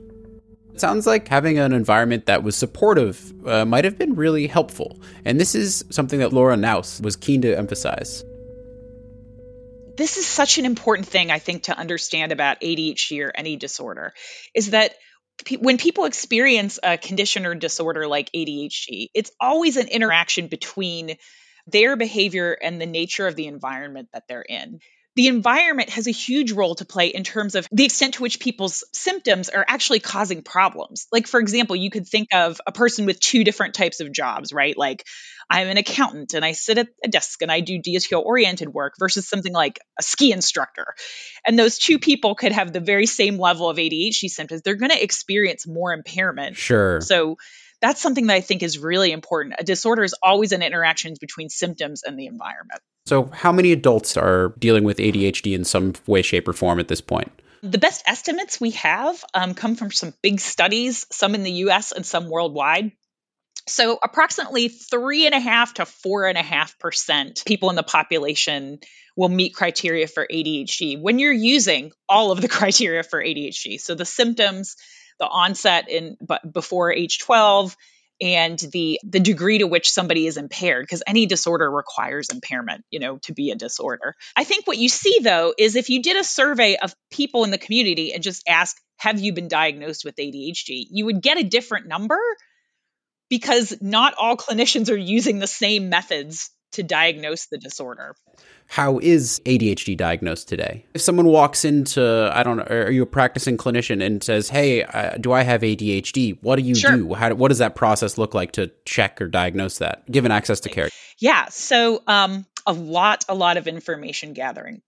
Sounds 0.80 1.06
like 1.06 1.28
having 1.28 1.58
an 1.58 1.72
environment 1.72 2.26
that 2.26 2.42
was 2.42 2.56
supportive 2.56 3.32
uh, 3.46 3.64
might 3.64 3.84
have 3.84 3.98
been 3.98 4.14
really 4.14 4.46
helpful. 4.46 5.00
And 5.24 5.40
this 5.40 5.54
is 5.54 5.84
something 5.90 6.20
that 6.20 6.32
Laura 6.32 6.56
Knouse 6.56 7.00
was 7.00 7.16
keen 7.16 7.42
to 7.42 7.56
emphasize. 7.56 8.24
This 9.96 10.16
is 10.16 10.26
such 10.26 10.58
an 10.58 10.64
important 10.64 11.08
thing, 11.08 11.32
I 11.32 11.40
think, 11.40 11.64
to 11.64 11.76
understand 11.76 12.30
about 12.30 12.60
ADHD 12.60 13.24
or 13.26 13.32
any 13.34 13.56
disorder 13.56 14.14
is 14.54 14.70
that 14.70 14.94
when 15.58 15.76
people 15.78 16.04
experience 16.04 16.78
a 16.82 16.96
condition 16.96 17.46
or 17.46 17.54
disorder 17.54 18.06
like 18.06 18.30
ADHD, 18.32 19.08
it's 19.14 19.32
always 19.40 19.76
an 19.76 19.88
interaction 19.88 20.46
between 20.46 21.16
their 21.66 21.96
behavior 21.96 22.52
and 22.52 22.80
the 22.80 22.86
nature 22.86 23.26
of 23.26 23.36
the 23.36 23.46
environment 23.46 24.08
that 24.12 24.24
they're 24.28 24.42
in 24.42 24.80
the 25.18 25.26
environment 25.26 25.90
has 25.90 26.06
a 26.06 26.12
huge 26.12 26.52
role 26.52 26.76
to 26.76 26.84
play 26.84 27.08
in 27.08 27.24
terms 27.24 27.56
of 27.56 27.66
the 27.72 27.84
extent 27.84 28.14
to 28.14 28.22
which 28.22 28.38
people's 28.38 28.84
symptoms 28.92 29.48
are 29.48 29.64
actually 29.66 29.98
causing 29.98 30.42
problems. 30.42 31.08
Like, 31.10 31.26
for 31.26 31.40
example, 31.40 31.74
you 31.74 31.90
could 31.90 32.06
think 32.06 32.28
of 32.32 32.60
a 32.68 32.70
person 32.70 33.04
with 33.04 33.18
two 33.18 33.42
different 33.42 33.74
types 33.74 33.98
of 33.98 34.12
jobs, 34.12 34.52
right? 34.52 34.78
Like, 34.78 35.04
I'm 35.50 35.66
an 35.66 35.76
accountant 35.76 36.34
and 36.34 36.44
I 36.44 36.52
sit 36.52 36.78
at 36.78 36.86
a 37.04 37.08
desk 37.08 37.42
and 37.42 37.50
I 37.50 37.58
do 37.58 37.80
detail 37.80 38.22
oriented 38.24 38.68
work 38.68 38.94
versus 39.00 39.28
something 39.28 39.52
like 39.52 39.80
a 39.98 40.04
ski 40.04 40.30
instructor. 40.30 40.94
And 41.44 41.58
those 41.58 41.78
two 41.78 41.98
people 41.98 42.36
could 42.36 42.52
have 42.52 42.72
the 42.72 42.78
very 42.78 43.06
same 43.06 43.38
level 43.38 43.68
of 43.68 43.76
ADHD 43.76 44.28
symptoms. 44.28 44.62
They're 44.62 44.76
going 44.76 44.92
to 44.92 45.02
experience 45.02 45.66
more 45.66 45.92
impairment. 45.92 46.56
Sure. 46.56 47.00
So, 47.00 47.38
that's 47.80 48.00
something 48.00 48.26
that 48.26 48.34
I 48.34 48.40
think 48.40 48.62
is 48.62 48.78
really 48.78 49.12
important. 49.12 49.54
A 49.58 49.64
disorder 49.64 50.02
is 50.02 50.14
always 50.20 50.52
an 50.52 50.62
interaction 50.62 51.14
between 51.20 51.48
symptoms 51.48 52.02
and 52.02 52.18
the 52.18 52.26
environment. 52.26 52.80
So, 53.08 53.30
how 53.32 53.52
many 53.52 53.72
adults 53.72 54.18
are 54.18 54.52
dealing 54.58 54.84
with 54.84 54.98
ADHD 54.98 55.54
in 55.54 55.64
some 55.64 55.94
way, 56.06 56.20
shape, 56.20 56.46
or 56.46 56.52
form 56.52 56.78
at 56.78 56.88
this 56.88 57.00
point? 57.00 57.32
The 57.62 57.78
best 57.78 58.02
estimates 58.06 58.60
we 58.60 58.72
have 58.72 59.24
um, 59.32 59.54
come 59.54 59.76
from 59.76 59.90
some 59.90 60.12
big 60.22 60.40
studies, 60.40 61.06
some 61.10 61.34
in 61.34 61.42
the 61.42 61.52
US 61.52 61.92
and 61.92 62.04
some 62.04 62.28
worldwide. 62.28 62.92
So, 63.66 63.98
approximately 64.02 64.68
three 64.68 65.24
and 65.24 65.34
a 65.34 65.40
half 65.40 65.72
to 65.74 65.86
four 65.86 66.26
and 66.26 66.36
a 66.36 66.42
half 66.42 66.78
percent 66.78 67.42
people 67.46 67.70
in 67.70 67.76
the 67.76 67.82
population 67.82 68.80
will 69.16 69.30
meet 69.30 69.54
criteria 69.54 70.06
for 70.06 70.26
ADHD 70.30 71.00
when 71.00 71.18
you're 71.18 71.32
using 71.32 71.92
all 72.10 72.30
of 72.30 72.42
the 72.42 72.48
criteria 72.58 73.02
for 73.02 73.24
ADHD. 73.24 73.80
So, 73.80 73.94
the 73.94 74.04
symptoms, 74.04 74.76
the 75.18 75.26
onset 75.26 75.88
in 75.88 76.18
but 76.20 76.52
before 76.52 76.92
age 76.92 77.20
12 77.20 77.74
and 78.20 78.58
the 78.58 79.00
the 79.04 79.20
degree 79.20 79.58
to 79.58 79.66
which 79.66 79.90
somebody 79.90 80.26
is 80.26 80.36
impaired 80.36 80.84
because 80.84 81.02
any 81.06 81.26
disorder 81.26 81.70
requires 81.70 82.28
impairment 82.30 82.84
you 82.90 83.00
know 83.00 83.18
to 83.18 83.32
be 83.32 83.50
a 83.50 83.54
disorder. 83.56 84.14
I 84.36 84.44
think 84.44 84.66
what 84.66 84.78
you 84.78 84.88
see 84.88 85.18
though 85.22 85.54
is 85.56 85.76
if 85.76 85.88
you 85.90 86.02
did 86.02 86.16
a 86.16 86.24
survey 86.24 86.76
of 86.76 86.94
people 87.10 87.44
in 87.44 87.50
the 87.50 87.58
community 87.58 88.12
and 88.12 88.22
just 88.22 88.42
ask 88.48 88.76
have 88.98 89.20
you 89.20 89.32
been 89.32 89.48
diagnosed 89.48 90.04
with 90.04 90.16
adhd 90.16 90.86
you 90.90 91.04
would 91.04 91.22
get 91.22 91.38
a 91.38 91.44
different 91.44 91.86
number 91.86 92.18
because 93.30 93.76
not 93.80 94.14
all 94.18 94.36
clinicians 94.36 94.90
are 94.90 94.96
using 94.96 95.38
the 95.38 95.46
same 95.46 95.88
methods 95.88 96.50
to 96.72 96.82
diagnose 96.82 97.46
the 97.46 97.58
disorder. 97.58 98.14
How 98.66 98.98
is 98.98 99.40
ADHD 99.46 99.96
diagnosed 99.96 100.48
today? 100.48 100.84
If 100.94 101.00
someone 101.00 101.26
walks 101.26 101.64
into, 101.64 102.30
I 102.32 102.42
don't 102.42 102.58
know, 102.58 102.64
are 102.64 102.90
you 102.90 103.02
a 103.02 103.06
practicing 103.06 103.56
clinician 103.56 104.04
and 104.04 104.22
says, 104.22 104.50
"Hey, 104.50 104.82
uh, 104.82 105.16
do 105.18 105.32
I 105.32 105.42
have 105.42 105.62
ADHD?" 105.62 106.38
What 106.42 106.56
do 106.56 106.62
you 106.62 106.74
sure. 106.74 106.96
do? 106.96 107.14
How, 107.14 107.32
what 107.34 107.48
does 107.48 107.58
that 107.58 107.74
process 107.74 108.18
look 108.18 108.34
like 108.34 108.52
to 108.52 108.70
check 108.84 109.22
or 109.22 109.28
diagnose 109.28 109.78
that, 109.78 110.10
given 110.10 110.30
access 110.30 110.60
to 110.60 110.68
care? 110.68 110.90
Yeah, 111.18 111.48
so 111.48 112.02
um, 112.06 112.46
a 112.66 112.72
lot, 112.72 113.24
a 113.28 113.34
lot 113.34 113.56
of 113.56 113.66
information 113.66 114.34
gathering. 114.34 114.82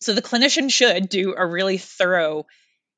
So 0.00 0.12
the 0.12 0.22
clinician 0.22 0.70
should 0.70 1.08
do 1.08 1.34
a 1.36 1.46
really 1.46 1.78
thorough 1.78 2.46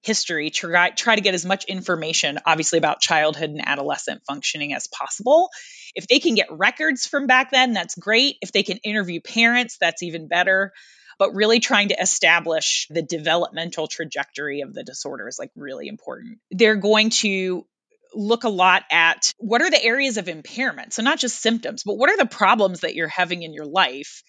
history, 0.02 0.50
try, 0.50 0.90
try 0.90 1.16
to 1.16 1.20
get 1.20 1.34
as 1.34 1.44
much 1.44 1.64
information, 1.64 2.38
obviously, 2.46 2.78
about 2.78 3.00
childhood 3.00 3.50
and 3.50 3.66
adolescent 3.66 4.22
functioning 4.26 4.72
as 4.72 4.86
possible. 4.86 5.50
If 5.94 6.06
they 6.06 6.18
can 6.18 6.34
get 6.34 6.48
records 6.50 7.06
from 7.06 7.26
back 7.26 7.50
then, 7.50 7.72
that's 7.72 7.94
great. 7.94 8.36
If 8.42 8.52
they 8.52 8.62
can 8.62 8.78
interview 8.78 9.20
parents, 9.20 9.78
that's 9.80 10.02
even 10.02 10.28
better. 10.28 10.72
But 11.18 11.34
really 11.34 11.60
trying 11.60 11.88
to 11.88 12.00
establish 12.00 12.86
the 12.90 13.02
developmental 13.02 13.88
trajectory 13.88 14.60
of 14.60 14.74
the 14.74 14.84
disorder 14.84 15.26
is 15.28 15.38
like 15.38 15.50
really 15.56 15.88
important. 15.88 16.38
They're 16.50 16.76
going 16.76 17.10
to 17.10 17.66
look 18.14 18.44
a 18.44 18.48
lot 18.48 18.84
at 18.90 19.32
what 19.38 19.62
are 19.62 19.70
the 19.70 19.82
areas 19.82 20.18
of 20.18 20.28
impairment. 20.28 20.92
So, 20.92 21.02
not 21.02 21.18
just 21.18 21.40
symptoms, 21.40 21.84
but 21.84 21.96
what 21.96 22.10
are 22.10 22.16
the 22.16 22.26
problems 22.26 22.80
that 22.80 22.94
you're 22.94 23.08
having 23.08 23.42
in 23.42 23.54
your 23.54 23.66
life 23.66 24.22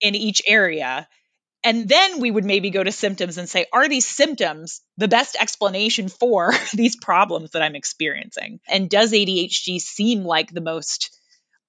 in 0.00 0.14
each 0.14 0.42
area 0.46 1.08
and 1.62 1.88
then 1.88 2.20
we 2.20 2.30
would 2.30 2.44
maybe 2.44 2.70
go 2.70 2.82
to 2.82 2.92
symptoms 2.92 3.36
and 3.36 3.48
say, 3.48 3.66
are 3.72 3.88
these 3.88 4.06
symptoms 4.06 4.80
the 4.96 5.08
best 5.08 5.36
explanation 5.38 6.08
for 6.08 6.52
these 6.74 6.96
problems 6.96 7.50
that 7.50 7.62
I'm 7.62 7.74
experiencing? 7.74 8.60
And 8.68 8.88
does 8.88 9.12
ADHD 9.12 9.80
seem 9.80 10.24
like 10.24 10.52
the 10.52 10.62
most, 10.62 11.10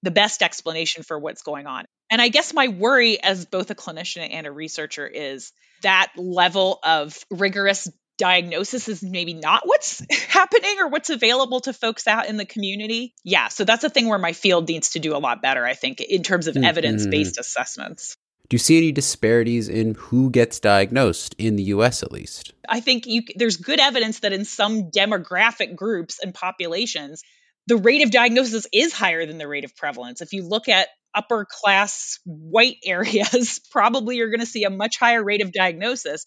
the 0.02 0.10
best 0.10 0.42
explanation 0.42 1.02
for 1.02 1.18
what's 1.18 1.42
going 1.42 1.66
on? 1.66 1.84
And 2.10 2.22
I 2.22 2.28
guess 2.28 2.54
my 2.54 2.68
worry 2.68 3.22
as 3.22 3.44
both 3.44 3.70
a 3.70 3.74
clinician 3.74 4.28
and 4.30 4.46
a 4.46 4.52
researcher 4.52 5.06
is 5.06 5.52
that 5.82 6.12
level 6.16 6.78
of 6.82 7.18
rigorous 7.30 7.88
diagnosis 8.18 8.88
is 8.88 9.02
maybe 9.02 9.34
not 9.34 9.62
what's 9.66 10.02
happening 10.28 10.78
or 10.78 10.88
what's 10.88 11.10
available 11.10 11.60
to 11.60 11.72
folks 11.72 12.06
out 12.06 12.28
in 12.28 12.36
the 12.36 12.44
community. 12.44 13.14
Yeah, 13.24 13.48
so 13.48 13.64
that's 13.64 13.84
a 13.84 13.90
thing 13.90 14.08
where 14.08 14.18
my 14.18 14.32
field 14.32 14.68
needs 14.68 14.90
to 14.90 15.00
do 15.00 15.16
a 15.16 15.18
lot 15.18 15.42
better, 15.42 15.64
I 15.64 15.74
think, 15.74 16.00
in 16.00 16.22
terms 16.22 16.46
of 16.46 16.54
mm-hmm. 16.54 16.64
evidence 16.64 17.06
based 17.06 17.38
assessments. 17.38 18.16
Do 18.52 18.56
you 18.56 18.58
see 18.58 18.76
any 18.76 18.92
disparities 18.92 19.70
in 19.70 19.94
who 19.94 20.28
gets 20.28 20.60
diagnosed 20.60 21.34
in 21.38 21.56
the 21.56 21.62
US 21.62 22.02
at 22.02 22.12
least? 22.12 22.52
I 22.68 22.80
think 22.80 23.06
you, 23.06 23.22
there's 23.34 23.56
good 23.56 23.80
evidence 23.80 24.18
that 24.18 24.34
in 24.34 24.44
some 24.44 24.90
demographic 24.90 25.74
groups 25.74 26.18
and 26.22 26.34
populations, 26.34 27.22
the 27.66 27.78
rate 27.78 28.04
of 28.04 28.10
diagnosis 28.10 28.66
is 28.70 28.92
higher 28.92 29.24
than 29.24 29.38
the 29.38 29.48
rate 29.48 29.64
of 29.64 29.74
prevalence. 29.74 30.20
If 30.20 30.34
you 30.34 30.46
look 30.46 30.68
at 30.68 30.88
upper 31.14 31.46
class 31.50 32.18
white 32.26 32.76
areas, 32.84 33.58
probably 33.70 34.16
you're 34.16 34.28
going 34.28 34.40
to 34.40 34.44
see 34.44 34.64
a 34.64 34.70
much 34.70 34.98
higher 34.98 35.24
rate 35.24 35.40
of 35.40 35.50
diagnosis. 35.50 36.26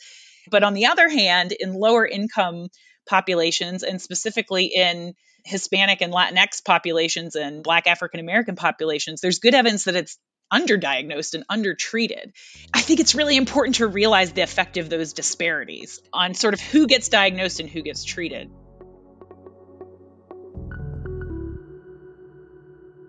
But 0.49 0.63
on 0.63 0.73
the 0.73 0.87
other 0.87 1.07
hand, 1.07 1.51
in 1.51 1.75
lower 1.75 2.07
income 2.07 2.69
populations, 3.07 3.83
and 3.83 4.01
specifically 4.01 4.71
in 4.75 5.13
Hispanic 5.43 6.01
and 6.01 6.11
Latinx 6.11 6.65
populations 6.65 7.35
and 7.35 7.61
Black 7.61 7.85
African 7.85 8.19
American 8.19 8.55
populations, 8.55 9.21
there's 9.21 9.37
good 9.37 9.53
evidence 9.53 9.83
that 9.83 9.95
it's 9.95 10.17
underdiagnosed 10.51 11.33
and 11.33 11.43
undertreated. 11.49 12.33
I 12.73 12.81
think 12.81 12.99
it's 12.99 13.15
really 13.15 13.37
important 13.37 13.75
to 13.75 13.87
realize 13.87 14.31
the 14.31 14.41
effect 14.41 14.77
of 14.77 14.89
those 14.89 15.13
disparities 15.13 16.01
on 16.13 16.33
sort 16.33 16.53
of 16.53 16.61
who 16.61 16.87
gets 16.87 17.09
diagnosed 17.09 17.59
and 17.59 17.69
who 17.69 17.81
gets 17.81 18.03
treated. 18.03 18.49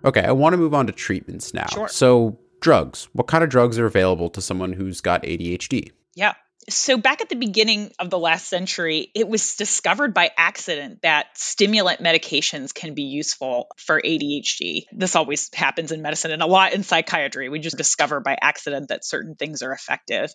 Okay, 0.05 0.23
I 0.23 0.33
want 0.33 0.53
to 0.53 0.57
move 0.57 0.75
on 0.75 0.87
to 0.87 0.93
treatments 0.93 1.53
now. 1.53 1.67
Sure. 1.67 1.89
So, 1.89 2.39
drugs. 2.61 3.09
What 3.13 3.27
kind 3.27 3.43
of 3.43 3.51
drugs 3.51 3.79
are 3.79 3.87
available 3.87 4.31
to 4.31 4.41
someone 4.41 4.73
who's 4.73 5.01
got 5.01 5.25
ADHD? 5.25 5.91
Yeah 6.15 6.35
so 6.69 6.99
back 6.99 7.21
at 7.21 7.29
the 7.29 7.37
beginning 7.37 7.93
of 7.99 8.11
the 8.11 8.19
last 8.19 8.49
century, 8.49 9.11
it 9.15 9.29
was 9.29 9.57
discovered 9.57 10.13
by 10.13 10.31
accident 10.37 11.03
that 11.03 11.27
stimulant 11.35 12.01
medications 12.01 12.75
can 12.75 12.95
be 12.95 13.05
useful 13.05 13.69
for 13.77 14.01
ADHD. 14.01 14.87
This 14.93 15.15
always 15.15 15.49
happens 15.55 15.93
in 15.93 16.03
medicine 16.03 16.33
and 16.33 16.43
a 16.43 16.47
lot 16.47 16.73
in 16.73 16.83
psychiatry. 16.83 17.49
We 17.49 17.61
just 17.61 17.77
discover 17.77 18.21
by 18.21 18.37
accident 18.41 18.89
that 18.89 19.05
certain 19.05 19.37
things 19.37 19.63
are 19.63 19.73
effective. 19.73 20.33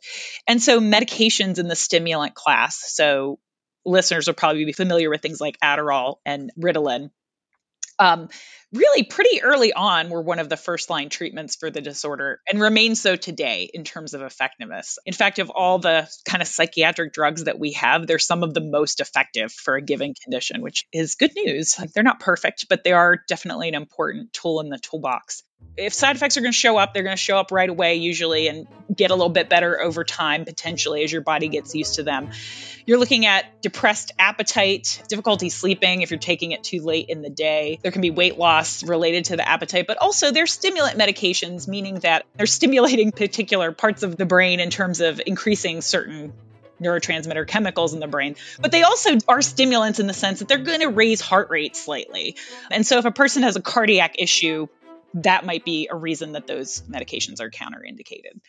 And 0.48 0.62
so 0.62 0.80
medications 0.80 1.60
in 1.60 1.68
the 1.68 1.76
stimulant 1.76 2.34
class, 2.34 2.82
so 2.94 3.40
listeners 3.86 4.28
will 4.28 4.34
probably 4.34 4.64
be 4.64 4.74
familiar 4.74 5.10
with 5.10 5.22
things 5.22 5.42
like 5.42 5.58
Adderall 5.62 6.18
and 6.26 6.52
Ritalin. 6.58 7.10
Um, 8.00 8.30
really 8.74 9.04
pretty 9.04 9.42
early 9.42 9.74
on 9.74 10.10
were 10.10 10.22
one 10.22 10.40
of 10.40 10.50
the 10.50 10.58
first 10.58 10.90
line 10.90 11.10
treatments 11.10 11.56
for 11.56 11.70
the 11.70 11.82
disorder 11.82 12.40
and 12.50 12.62
remain 12.62 12.96
so 12.96 13.16
today 13.16 13.70
in 13.74 13.84
terms 13.84 14.14
of 14.14 14.22
effectiveness. 14.22 14.98
In 15.06 15.14
fact, 15.14 15.40
of 15.40 15.50
all 15.50 15.80
the 15.80 16.10
kind 16.26 16.42
of 16.42 16.48
psychiatric 16.48 17.14
drugs 17.14 17.44
that 17.46 17.60
we 17.60 17.74
have, 17.74 18.08
they're 18.08 18.20
some 18.20 18.44
of 18.44 18.54
the 18.54 18.62
most 18.62 19.00
effective 19.00 19.52
for 19.52 19.76
a 19.76 19.82
given 19.82 20.14
condition, 20.14 20.62
which 20.62 20.86
is 20.94 21.16
good 21.16 21.32
news. 21.36 21.78
They're 21.94 22.04
not 22.04 22.20
perfect, 22.20 22.68
but 22.70 22.84
they 22.84 22.94
are 22.94 23.18
definitely 23.28 23.68
an 23.68 23.76
important 23.76 24.32
tool 24.34 24.62
in 24.62 24.70
the 24.70 24.80
toolbox 24.80 25.44
if 25.78 25.94
side 25.94 26.16
effects 26.16 26.38
are 26.38 26.42
going 26.42 26.52
to 26.52 26.58
show 26.58 26.78
up, 26.78 26.94
they're 26.94 27.04
going 27.04 27.16
to 27.16 27.22
show 27.22 27.38
up 27.38 27.52
right 27.52 27.70
away 27.70 27.96
usually 27.96 28.48
and 28.48 28.68
get 28.94 29.10
a 29.10 29.16
little 29.16 29.30
bit 29.30 29.50
better 29.50 29.82
over 29.82 30.04
time, 30.04 30.44
potentially, 30.44 31.04
as 31.04 31.12
your 31.12 31.22
body 31.22 31.48
gets 31.48 31.74
used 31.74 31.96
to 31.96 32.04
them. 32.04 32.30
You're 32.86 33.00
looking 33.00 33.26
at 33.26 33.62
depressed 33.62 34.12
appetite, 34.20 35.02
difficulty 35.08 35.50
sleeping 35.50 36.02
if 36.02 36.12
you're 36.12 36.20
taking 36.20 36.52
it 36.52 36.64
too 36.64 36.82
late 36.82 37.08
in 37.10 37.22
the 37.22 37.30
day. 37.30 37.80
There 37.82 37.92
can 37.92 38.02
be 38.02 38.12
weight 38.12 38.38
loss 38.38 38.61
related 38.84 39.26
to 39.26 39.38
the 39.38 39.48
appetite, 39.48 39.88
but 39.88 39.98
also 39.98 40.32
they're 40.32 40.48
stimulant 40.48 40.98
medications, 40.98 41.68
meaning 41.68 41.96
that 41.96 42.26
they're 42.36 42.46
stimulating 42.60 43.12
particular 43.12 43.72
parts 43.72 44.04
of 44.04 44.18
the 44.18 44.26
brain 44.26 44.60
in 44.60 44.70
terms 44.70 45.02
of 45.02 45.22
increasing 45.26 45.82
certain 45.82 46.34
neurotransmitter 46.82 47.48
chemicals 47.48 47.94
in 47.94 48.00
the 48.00 48.08
brain, 48.08 48.36
but 48.60 48.72
they 48.72 48.84
also 48.84 49.12
are 49.28 49.42
stimulants 49.42 50.00
in 50.00 50.08
the 50.08 50.14
sense 50.14 50.40
that 50.40 50.48
they're 50.48 50.58
going 50.58 50.80
to 50.80 50.90
raise 50.90 51.22
heart 51.22 51.50
rate 51.50 51.76
slightly. 51.76 52.36
And 52.72 52.86
so 52.86 52.98
if 52.98 53.06
a 53.06 53.12
person 53.12 53.44
has 53.44 53.56
a 53.56 53.62
cardiac 53.62 54.16
issue, 54.18 54.68
that 55.14 55.46
might 55.46 55.64
be 55.64 55.90
a 55.92 55.96
reason 55.96 56.32
that 56.32 56.48
those 56.48 56.82
medications 56.90 57.40
are 57.40 57.52
counterindicated. 57.52 58.40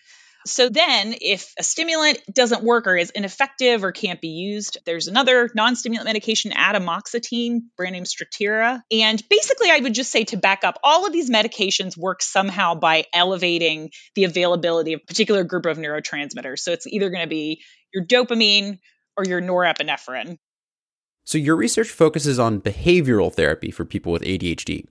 So 0.47 0.69
then, 0.69 1.15
if 1.21 1.53
a 1.59 1.63
stimulant 1.63 2.21
doesn't 2.33 2.63
work 2.63 2.87
or 2.87 2.97
is 2.97 3.11
ineffective 3.11 3.85
or 3.85 3.93
can't 3.93 4.21
be 4.21 4.29
used, 4.29 4.79
there's 4.85 5.09
another 5.09 5.51
non-stimulant 5.55 6.07
medication, 6.07 6.53
atomoxetine, 6.53 7.61
brand 7.77 7.93
name 7.93 8.05
Strattera. 8.05 8.81
And 8.91 9.23
basically, 9.29 9.71
I 9.71 9.79
would 9.79 9.95
just 9.95 10.11
say 10.11 10.25
to 10.25 10.37
back 10.37 10.65
up, 10.65 10.79
all 10.83 11.07
of 11.07 11.13
these 11.13 11.31
medications 11.31 11.97
work 11.97 12.23
somehow 12.23 12.75
by 12.75 13.07
elevating 13.13 13.91
the 14.15 14.25
availability 14.25 14.95
of 14.95 15.01
a 15.03 15.07
particular 15.07 15.45
group 15.45 15.67
of 15.67 15.79
neurotransmitters. 15.79 16.59
So 16.59 16.73
it's 16.73 16.87
either 16.87 17.11
going 17.11 17.23
to 17.23 17.29
be 17.29 17.63
your 17.95 18.05
dopamine 18.05 18.79
or 19.17 19.25
your 19.25 19.41
norepinephrine. 19.41 20.39
So, 21.25 21.39
your 21.39 21.55
research 21.55 21.89
focuses 21.89 22.39
on 22.39 22.61
behavioral 22.61 23.33
therapy 23.33 23.71
for 23.71 23.85
people 23.85 24.13
with 24.13 24.23
ADHD. 24.23 24.87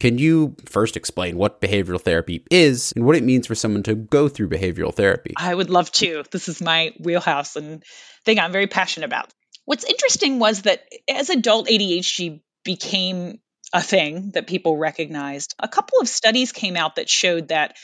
Can 0.00 0.18
you 0.18 0.56
first 0.64 0.96
explain 0.96 1.36
what 1.36 1.60
behavioral 1.60 2.00
therapy 2.00 2.42
is 2.50 2.92
and 2.96 3.04
what 3.04 3.16
it 3.16 3.22
means 3.22 3.46
for 3.46 3.54
someone 3.54 3.82
to 3.84 3.94
go 3.94 4.28
through 4.28 4.48
behavioral 4.48 4.94
therapy? 4.94 5.34
I 5.36 5.54
would 5.54 5.70
love 5.70 5.92
to. 5.92 6.24
This 6.30 6.48
is 6.48 6.62
my 6.62 6.92
wheelhouse 6.98 7.56
and 7.56 7.82
thing 8.24 8.38
I'm 8.38 8.52
very 8.52 8.66
passionate 8.66 9.06
about. 9.06 9.32
What's 9.66 9.84
interesting 9.84 10.38
was 10.38 10.62
that 10.62 10.84
as 11.08 11.30
adult 11.30 11.68
ADHD 11.68 12.40
became 12.64 13.40
a 13.72 13.82
thing 13.82 14.30
that 14.32 14.46
people 14.46 14.76
recognized, 14.76 15.54
a 15.58 15.68
couple 15.68 16.00
of 16.00 16.08
studies 16.08 16.52
came 16.52 16.76
out 16.76 16.96
that 16.96 17.08
showed 17.10 17.48
that 17.48 17.76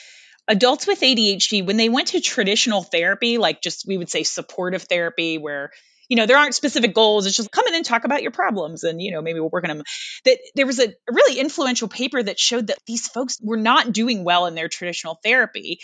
adults 0.48 0.86
with 0.86 1.00
ADHD, 1.00 1.64
when 1.64 1.76
they 1.76 1.88
went 1.88 2.08
to 2.08 2.20
traditional 2.20 2.82
therapy, 2.82 3.38
like 3.38 3.60
just 3.60 3.86
we 3.86 3.96
would 3.96 4.10
say 4.10 4.22
supportive 4.22 4.82
therapy, 4.82 5.38
where 5.38 5.70
you 6.10 6.16
know, 6.16 6.26
there 6.26 6.36
aren't 6.36 6.56
specific 6.56 6.92
goals. 6.92 7.24
It's 7.24 7.36
just 7.36 7.52
come 7.52 7.68
in 7.68 7.74
and 7.76 7.84
talk 7.84 8.04
about 8.04 8.20
your 8.20 8.32
problems 8.32 8.82
and, 8.82 9.00
you 9.00 9.12
know, 9.12 9.22
maybe 9.22 9.38
we'll 9.38 9.48
work 9.48 9.62
on 9.62 9.76
them. 9.76 9.84
That 10.24 10.38
there 10.56 10.66
was 10.66 10.80
a, 10.80 10.92
really 11.08 11.38
influential 11.38 11.86
paper 11.86 12.20
that 12.20 12.38
showed 12.38 12.66
that 12.66 12.78
these 12.84 13.06
folks 13.06 13.38
were 13.40 13.56
not 13.56 13.92
doing 13.92 14.24
well 14.24 14.46
in 14.46 14.56
their 14.56 14.68
traditional 14.68 15.20
therapy. 15.22 15.78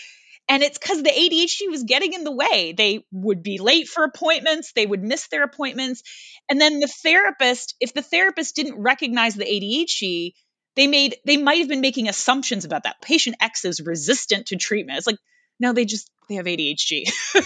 And 0.49 0.63
it's 0.63 0.77
because 0.77 1.01
the 1.01 1.09
ADHD 1.09 1.71
was 1.71 1.83
getting 1.83 2.11
in 2.11 2.25
the 2.25 2.35
way. 2.35 2.73
They 2.77 3.05
would 3.09 3.41
be 3.41 3.57
late 3.57 3.87
for 3.87 4.03
appointments, 4.03 4.73
they 4.73 4.85
would 4.85 5.01
miss 5.01 5.29
their 5.29 5.43
appointments. 5.43 6.03
And 6.49 6.59
then 6.59 6.81
the 6.81 6.87
therapist, 6.87 7.75
if 7.79 7.93
the 7.93 8.01
therapist 8.01 8.53
didn't 8.55 8.81
recognize 8.81 9.35
the 9.35 9.45
ADHD, 9.45 10.33
they 10.75 10.87
made 10.87 11.15
they 11.25 11.37
might 11.37 11.59
have 11.59 11.69
been 11.69 11.81
making 11.81 12.09
assumptions 12.09 12.65
about 12.65 12.83
that. 12.83 13.01
Patient 13.01 13.37
X 13.39 13.63
is 13.63 13.81
resistant 13.81 14.47
to 14.47 14.57
treatment. 14.57 14.97
It's 14.97 15.07
like, 15.07 15.19
no, 15.59 15.73
they 15.73 15.85
just 15.85 16.09
they 16.29 16.35
have 16.35 16.45
ADHD. 16.45 17.03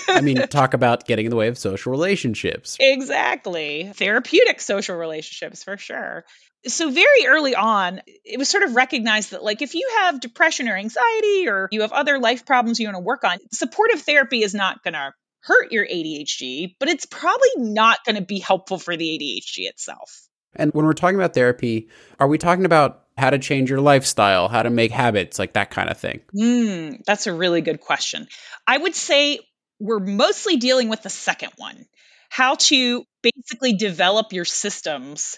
I 0.10 0.22
mean, 0.22 0.38
talk 0.50 0.74
about 0.74 1.06
getting 1.06 1.26
in 1.26 1.30
the 1.30 1.36
way 1.36 1.48
of 1.48 1.58
social 1.58 1.92
relationships. 1.92 2.78
Exactly. 2.80 3.92
Therapeutic 3.94 4.60
social 4.60 4.96
relationships 4.96 5.64
for 5.64 5.78
sure. 5.78 6.26
So 6.68 6.92
very 6.92 7.26
early 7.26 7.56
on, 7.56 8.02
it 8.24 8.38
was 8.38 8.50
sort 8.50 8.64
of 8.64 8.76
recognized 8.76 9.32
that 9.32 9.44
like 9.44 9.62
if 9.62 9.74
you 9.76 9.90
have 10.00 10.20
depression 10.20 10.68
or 10.68 10.76
anxiety 10.76 11.48
or 11.48 11.68
you 11.72 11.82
have 11.82 11.92
other 11.92 12.20
life 12.20 12.46
problems 12.46 12.80
you 12.80 12.88
want 12.88 12.96
to 12.96 13.04
work 13.04 13.24
on, 13.24 13.38
supportive 13.52 14.02
therapy 14.02 14.44
is 14.44 14.54
not 14.54 14.84
going 14.84 14.94
to 14.94 15.14
hurt 15.42 15.72
your 15.72 15.86
ADHD, 15.86 16.76
but 16.80 16.88
it's 16.88 17.06
probably 17.06 17.50
not 17.58 18.04
going 18.06 18.16
to 18.16 18.22
be 18.22 18.40
helpful 18.40 18.78
for 18.78 18.96
the 18.96 19.06
ADHD 19.06 19.68
itself. 19.68 20.28
And 20.56 20.72
when 20.74 20.86
we're 20.86 20.94
talking 20.94 21.16
about 21.16 21.34
therapy, 21.34 21.90
are 22.20 22.28
we 22.28 22.38
talking 22.38 22.66
about 22.66 23.01
how 23.22 23.30
to 23.30 23.40
change 23.40 23.70
your 23.70 23.80
lifestyle, 23.80 24.48
how 24.48 24.64
to 24.64 24.70
make 24.70 24.92
habits, 24.92 25.40
like 25.40 25.54
that 25.54 25.72
kind 25.72 25.90
of 25.90 25.98
thing? 25.98 26.22
Mm, 26.36 27.04
that's 27.06 27.28
a 27.28 27.34
really 27.34 27.62
good 27.62 27.80
question. 27.80 28.28
I 28.68 28.78
would 28.78 28.96
say 28.96 29.40
we're 29.80 30.00
mostly 30.00 30.58
dealing 30.58 30.90
with 30.90 31.02
the 31.02 31.10
second 31.10 31.52
one 31.58 31.86
how 32.30 32.56
to 32.56 33.04
basically 33.22 33.74
develop 33.74 34.32
your 34.32 34.46
systems 34.46 35.38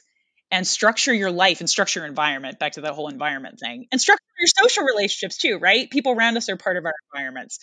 and 0.52 0.65
structure 0.67 1.13
your 1.13 1.32
life 1.32 1.60
and 1.60 1.69
structure 1.69 2.02
your 2.02 2.08
environment 2.08 2.60
back 2.60 2.74
to 2.74 2.82
that 2.82 2.93
whole 2.93 3.08
environment 3.08 3.60
thing 3.60 3.88
and 3.91 4.00
structure 4.00 4.24
your 4.38 4.48
social 4.48 4.84
relationships 4.84 5.38
too 5.38 5.58
right 5.58 5.89
people 5.89 6.12
around 6.12 6.38
us 6.38 6.50
are 6.50 6.58
part 6.58 6.78
of 6.78 6.86
our 6.86 6.93
environments 7.12 7.58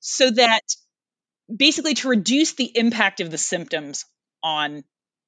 so 0.00 0.30
that 0.30 0.62
basically 1.54 1.94
to 1.94 2.08
reduce 2.08 2.54
the 2.54 2.70
impact 2.74 3.20
of 3.20 3.30
the 3.30 3.38
symptoms 3.38 4.04
on 4.42 4.84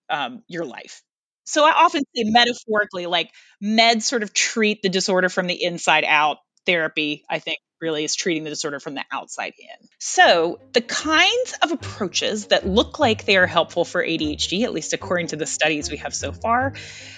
um, 0.09 0.42
your 0.48 0.64
life. 0.64 1.02
So 1.44 1.64
I 1.64 1.72
often 1.72 2.02
say 2.14 2.24
metaphorically, 2.24 3.07
like 3.07 3.31
meds 3.62 4.02
sort 4.02 4.22
of 4.22 4.33
treat 4.33 4.83
the 4.83 4.88
disorder 4.88 5.28
from 5.28 5.46
the 5.46 5.62
inside 5.62 6.05
out. 6.05 6.38
Therapy, 6.66 7.25
I 7.29 7.38
think, 7.38 7.59
really 7.81 8.05
is 8.05 8.14
treating 8.14 8.44
the 8.44 8.51
disorder 8.51 8.79
from 8.79 8.94
the 8.94 9.05
outside 9.11 9.53
in. 9.59 9.88
So, 9.98 10.61
the 10.72 10.81
kinds 10.81 11.55
of 11.61 11.72
approaches 11.72 12.46
that 12.46 12.66
look 12.66 12.98
like 12.98 13.25
they 13.25 13.37
are 13.37 13.46
helpful 13.46 13.85
for 13.85 14.03
ADHD, 14.03 14.62
at 14.62 14.72
least 14.72 14.92
according 14.92 15.29
to 15.29 15.37
the 15.37 15.46
studies 15.46 15.90
we 15.90 15.96
have 15.98 16.14
so 16.14 16.33
far, 16.33 16.75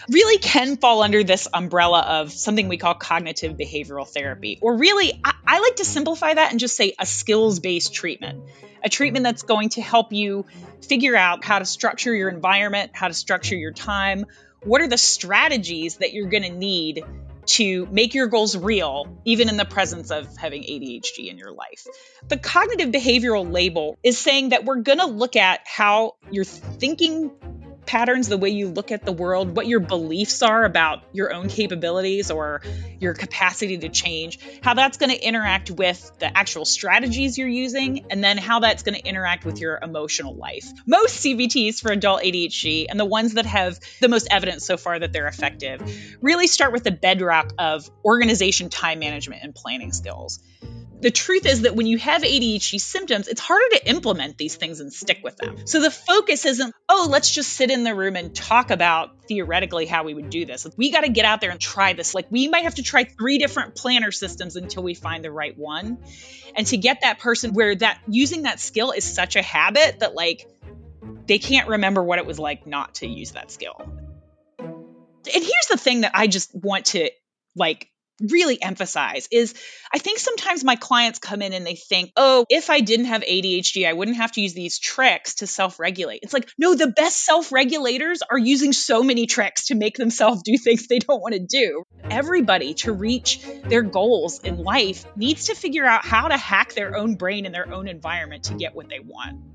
really 0.09 0.39
can 0.39 0.79
fall 0.79 1.03
under 1.03 1.23
this 1.23 1.47
umbrella 1.53 2.01
of 2.01 2.33
something 2.33 2.69
we 2.69 2.79
call 2.79 2.95
cognitive 2.95 3.57
behavioral 3.57 4.09
therapy. 4.09 4.59
Or, 4.63 4.77
really, 4.77 5.21
I, 5.23 5.35
I 5.47 5.61
like 5.61 5.77
to 5.77 5.85
simplify 5.85 6.33
that 6.33 6.51
and 6.51 6.59
just 6.59 6.77
say 6.77 6.95
a 6.99 7.07
skills 7.07 7.61
based 7.61 7.93
treatment. 7.95 8.43
A 8.83 8.89
treatment 8.89 9.25
that's 9.25 9.43
going 9.43 9.71
to 9.71 9.83
help 9.83 10.13
you 10.13 10.47
figure 10.83 11.17
out 11.17 11.45
how 11.45 11.59
to 11.59 11.65
structure 11.65 12.15
your 12.15 12.29
environment, 12.29 12.91
how 12.95 13.09
to 13.09 13.15
structure 13.15 13.57
your 13.57 13.73
time, 13.73 14.27
what 14.65 14.81
are 14.81 14.89
the 14.89 14.99
strategies 14.99 15.99
that 15.99 16.13
you're 16.15 16.29
going 16.29 16.43
to 16.43 16.51
need 16.51 17.05
to 17.47 17.87
make 17.87 18.15
your 18.15 18.27
goals 18.27 18.57
real, 18.57 19.19
even 19.25 19.49
in 19.49 19.57
the 19.57 19.65
presence 19.65 20.11
of 20.11 20.37
having 20.37 20.63
ADHD 20.63 21.29
in 21.31 21.39
your 21.39 21.53
life. 21.53 21.87
The 22.29 22.37
cognitive 22.37 22.91
behavioral 22.91 23.51
label 23.53 23.99
is 24.03 24.19
saying 24.19 24.51
that 24.51 24.65
we're 24.65 24.81
going 24.81 24.99
to 24.99 25.07
look 25.07 25.37
at 25.37 25.61
how 25.65 26.17
you're 26.31 26.45
thinking 26.45 27.31
patterns, 27.87 28.29
the 28.29 28.39
way 28.39 28.51
you 28.51 28.69
look 28.69 28.93
at 28.93 29.05
the 29.05 29.13
world, 29.13 29.57
what 29.57 29.67
your 29.67 29.81
beliefs 29.81 30.43
are 30.43 30.65
about 30.65 31.03
your 31.13 31.33
own 31.33 31.49
capabilities 31.49 32.31
or 32.31 32.63
your 33.01 33.15
capacity 33.15 33.79
to 33.79 33.89
change, 33.89 34.39
how 34.63 34.75
that's 34.75 34.99
going 34.99 35.11
to 35.11 35.21
interact 35.21 35.71
with 35.71 36.11
the 36.19 36.37
actual 36.37 36.65
strategies 36.65 37.39
you're 37.39 37.49
using, 37.49 38.07
and 38.11 38.23
then 38.23 38.39
how 38.39 38.61
that's 38.61 38.83
going 38.83 38.95
to 38.95 39.07
interact 39.07 39.45
with 39.45 39.61
your 39.61 39.79
emotional 39.83 40.35
life. 40.35 40.67
Most 40.87 41.25
CBTs 41.25 41.81
for 41.81 41.93
adult 41.93 42.23
ADHD 42.23 42.87
and 42.89 42.99
the 42.99 43.05
ones 43.05 43.35
that 43.35 43.47
have 43.47 43.79
the 44.01 44.09
most 44.09 44.29
evidence 44.31 44.67
so 44.67 44.77
far 44.77 44.99
that 44.99 45.13
they're 45.13 45.29
effective 45.29 45.81
really 46.21 46.47
start 46.47 46.73
with 46.73 46.85
the 46.85 46.93
bedrock 46.93 47.53
of 47.59 47.89
organization, 48.05 48.71
time 48.71 48.99
management, 48.99 49.43
and 49.43 49.55
planning 49.55 49.93
skills 49.93 50.41
the 51.05 51.11
truth 51.11 51.45
is 51.45 51.63
that 51.63 51.77
when 51.77 51.87
you 51.87 51.99
have 51.99 52.23
ADHD 52.23 52.81
symptoms, 52.81 53.29
it's 53.29 53.41
harder 53.41 53.69
to 53.77 53.91
implement 53.91 54.39
these 54.39 54.57
things 54.57 54.81
and 54.81 54.91
stick 54.91 55.21
with 55.23 55.37
them. 55.37 55.67
So 55.67 55.83
the 55.83 55.91
focus 55.91 56.47
isn't, 56.47 56.75
oh, 56.89 57.09
let's 57.11 57.31
just 57.31 57.53
sit 57.53 57.71
in 57.75 57.85
the 57.85 57.95
room 57.95 58.17
and 58.17 58.35
talk 58.35 58.71
about 58.71 59.25
theoretically 59.29 59.85
how 59.85 60.05
we 60.05 60.15
would 60.15 60.31
do 60.31 60.47
this. 60.47 60.67
We 60.77 60.91
got 60.91 61.03
to 61.03 61.11
get 61.11 61.25
out 61.25 61.41
there 61.41 61.51
and 61.51 61.61
try 61.61 61.93
this. 61.93 62.15
Like 62.15 62.27
we 62.31 62.49
might 62.49 62.65
have 62.65 62.77
to 62.77 62.83
try 62.83 63.05
three 63.05 63.39
different 63.39 63.75
planner 63.75 64.13
systems 64.13 64.57
until 64.57 64.83
we 64.83 64.95
find 64.95 65.23
the 65.23 65.31
right 65.31 65.57
one. 65.59 65.99
And 66.57 66.67
to 66.69 66.77
get 66.77 67.03
that 67.03 67.19
person 67.19 67.53
where 67.53 67.75
that 67.75 68.01
using 68.09 68.43
that 68.43 68.61
skill 68.61 68.93
is 68.93 69.05
such 69.05 69.37
a 69.37 69.43
habit 69.43 70.01
that 70.01 70.15
like 70.15 70.49
they 71.27 71.39
can't 71.39 71.69
remember 71.69 72.03
what 72.03 72.19
it 72.19 72.27
was 72.27 72.39
like 72.39 72.67
not 72.67 72.95
to 72.97 73.07
use 73.07 73.33
that 73.33 73.51
skill. 73.51 73.77
And 74.59 75.43
here's 75.43 75.69
the 75.71 75.77
thing 75.77 76.03
that 76.03 76.13
I 76.15 76.27
just 76.27 76.55
want 76.55 76.87
to 76.87 77.11
like 77.57 77.89
really 78.21 78.63
emphasize 78.63 79.29
is 79.31 79.55
I 79.93 79.99
think 79.99 80.19
sometimes 80.19 80.65
my 80.65 80.77
clients 80.77 81.19
come 81.19 81.43
in 81.43 81.53
and 81.53 81.67
they 81.67 81.75
think, 81.75 82.13
oh, 82.17 82.47
if 82.49 82.71
I 82.71 82.81
didn't 82.81 83.07
have 83.07 83.23
ADHD, 83.23 83.87
I 83.87 83.93
wouldn't 83.93 84.17
have 84.17 84.33
to 84.33 84.41
use 84.41 84.55
these 84.55 84.79
tricks 84.79 85.37
to 85.37 85.47
self 85.47 85.79
regulate. 85.79 86.21
It's 86.23 86.33
like, 86.33 86.49
no, 86.59 86.75
the 86.75 86.89
best 86.89 87.25
self 87.25 87.53
regulators 87.53 88.23
are 88.29 88.39
using 88.39 88.73
so 88.73 89.03
many 89.03 89.27
tricks 89.27 89.67
to 89.67 89.75
make 89.75 89.97
themselves 89.97 90.43
do 90.43 90.57
things 90.57 90.87
they 90.87 90.99
don't 90.99 91.21
want 91.21 91.35
to 91.35 91.41
do. 91.41 91.85
Everybody 92.11 92.75
to 92.75 92.93
reach 92.93 93.41
their 93.65 93.83
goals 93.83 94.41
in 94.41 94.59
life 94.59 95.05
needs 95.17 95.47
to 95.47 95.55
figure 95.55 95.85
out 95.85 96.05
how 96.05 96.29
to 96.29 96.37
hack 96.37 96.75
their 96.75 96.97
own 96.97 97.17
brain 97.17 97.47
and 97.47 97.55
their 97.55 97.73
own 97.73 97.89
environment 97.89 98.45
to 98.45 98.55
get 98.55 98.75
what 98.75 98.89
they 98.89 99.01
want. 99.01 99.54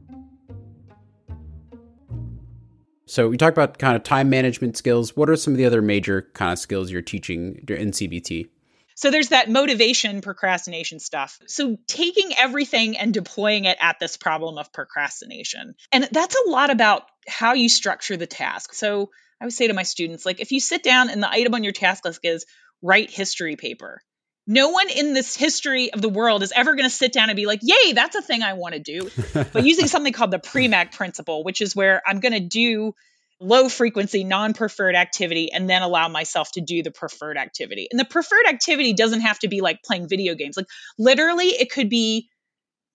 So 3.10 3.28
we 3.28 3.38
talked 3.38 3.58
about 3.58 3.80
kind 3.80 3.96
of 3.96 4.04
time 4.04 4.30
management 4.30 4.78
skills. 4.78 5.16
What 5.16 5.30
are 5.30 5.36
some 5.36 5.54
of 5.54 5.58
the 5.58 5.66
other 5.66 5.82
major 5.82 6.30
kind 6.34 6.54
of 6.54 6.60
skills 6.60 6.92
you're 6.92 7.02
teaching 7.02 7.66
in 7.68 7.92
CBT? 7.92 8.50
So 8.94 9.10
there's 9.10 9.30
that 9.30 9.50
motivation 9.50 10.22
procrastination 10.22 11.00
stuff. 11.00 11.40
So 11.48 11.78
taking 11.88 12.34
everything 12.38 12.98
and 12.98 13.14
deploying 13.14 13.66
it 13.66 13.78
at 13.82 13.98
this 14.00 14.18
problem 14.18 14.58
of 14.58 14.72
procrastination. 14.74 15.74
And 15.92 16.08
that's 16.12 16.36
a 16.36 16.50
lot 16.50 16.70
about 16.70 17.04
how 17.28 17.54
you 17.54 17.70
structure 17.70 18.18
the 18.18 18.28
task. 18.28 18.74
So 18.74 19.10
I 19.42 19.46
would 19.46 19.54
say 19.54 19.68
to 19.68 19.74
my 19.74 19.84
students 19.84 20.26
like 20.26 20.40
if 20.40 20.52
you 20.52 20.60
sit 20.60 20.84
down 20.84 21.10
and 21.10 21.24
the 21.24 21.32
item 21.32 21.56
on 21.56 21.64
your 21.64 21.74
task 21.74 22.06
list 22.06 22.20
is 22.24 22.46
write 22.82 23.10
history 23.10 23.56
paper. 23.56 24.02
No 24.50 24.70
one 24.70 24.90
in 24.90 25.14
this 25.14 25.36
history 25.36 25.94
of 25.94 26.02
the 26.02 26.10
world 26.10 26.42
is 26.42 26.52
ever 26.52 26.74
going 26.74 26.90
to 26.90 26.94
sit 26.94 27.14
down 27.14 27.30
and 27.30 27.38
be 27.38 27.46
like, 27.46 27.60
"Yay, 27.62 27.94
that's 27.94 28.16
a 28.16 28.22
thing 28.22 28.42
I 28.42 28.54
want 28.54 28.74
to 28.74 28.80
do." 28.80 29.12
but 29.54 29.64
using 29.64 29.86
something 29.86 30.12
called 30.12 30.32
the 30.32 30.40
Premack 30.40 30.92
principle, 30.92 31.44
which 31.44 31.62
is 31.62 31.76
where 31.76 32.02
I'm 32.04 32.20
going 32.20 32.34
to 32.34 32.40
do 32.40 32.96
low 33.40 33.70
frequency, 33.70 34.24
non 34.24 34.56
preferred 34.56 34.96
activity, 34.96 35.52
and 35.52 35.70
then 35.70 35.84
allow 35.84 36.08
myself 36.08 36.52
to 36.54 36.62
do 36.62 36.82
the 36.82 36.90
preferred 36.90 37.38
activity. 37.38 37.88
And 37.92 38.00
the 38.00 38.06
preferred 38.06 38.48
activity 38.50 38.94
doesn't 38.94 39.22
have 39.22 39.38
to 39.40 39.50
be 39.50 39.62
like 39.62 39.84
playing 39.84 40.10
video 40.10 40.34
games. 40.34 40.58
Like 40.58 40.66
literally, 40.98 41.50
it 41.50 41.72
could 41.72 41.90
be 41.92 42.28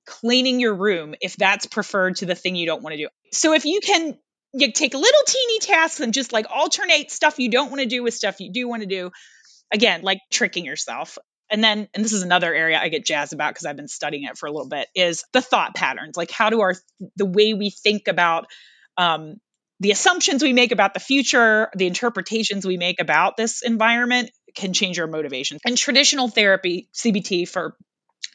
cleaning 0.07 0.59
your 0.59 0.75
room 0.75 1.15
if 1.21 1.37
that's 1.37 1.67
preferred 1.67 2.17
to 2.17 2.27
the 2.27 2.35
thing 2.35 2.57
you 2.57 2.67
don't 2.67 2.83
want 2.83 2.95
to 2.95 3.03
do. 3.03 3.09
So 3.31 3.55
if 3.55 3.65
you 3.65 3.79
can 3.81 4.19
you 4.55 4.73
take 4.73 4.93
little 4.93 5.23
teeny 5.27 5.59
tasks 5.61 6.01
and 6.01 6.13
just 6.13 6.33
like 6.33 6.47
alternate 6.51 7.13
stuff 7.13 7.39
you 7.39 7.51
don't 7.51 7.71
want 7.71 7.81
to 7.81 7.89
do 7.89 8.03
with 8.03 8.15
stuff 8.15 8.41
you 8.41 8.53
do 8.53 8.69
want 8.69 8.83
to 8.83 8.89
do, 8.89 9.13
again, 9.73 10.03
like 10.03 10.19
tricking 10.31 10.65
yourself. 10.65 11.17
And 11.51 11.63
then, 11.63 11.89
and 11.95 12.05
this 12.05 12.13
is 12.13 12.23
another 12.23 12.53
area 12.53 12.79
I 12.81 12.89
get 12.89 13.05
jazzed 13.05 13.33
about 13.33 13.53
because 13.53 13.67
I've 13.67 13.77
been 13.77 13.89
studying 13.89 14.25
it 14.25 14.39
for 14.39 14.47
a 14.47 14.53
little 14.53 14.69
bit, 14.69 14.89
is 14.95 15.25
the 15.33 15.43
thought 15.43 15.75
patterns. 15.75 16.17
Like, 16.17 16.31
how 16.31 16.51
do 16.51 16.63
our 16.63 16.75
the 17.17 17.27
way 17.27 17.55
we 17.55 17.71
think 17.71 18.09
about 18.09 18.47
um, 18.97 19.37
the 19.81 19.91
assumptions 19.91 20.43
we 20.43 20.53
make 20.53 20.73
about 20.73 20.95
the 20.95 21.01
future, 21.01 21.69
the 21.75 21.87
interpretations 21.87 22.67
we 22.67 22.77
make 22.77 23.01
about 23.01 23.37
this 23.37 23.63
environment 23.63 24.31
can 24.55 24.73
change 24.73 24.99
our 24.99 25.07
motivation. 25.07 25.59
And 25.65 25.77
traditional 25.77 26.29
therapy, 26.29 26.89
CBT 26.95 27.49
for 27.49 27.77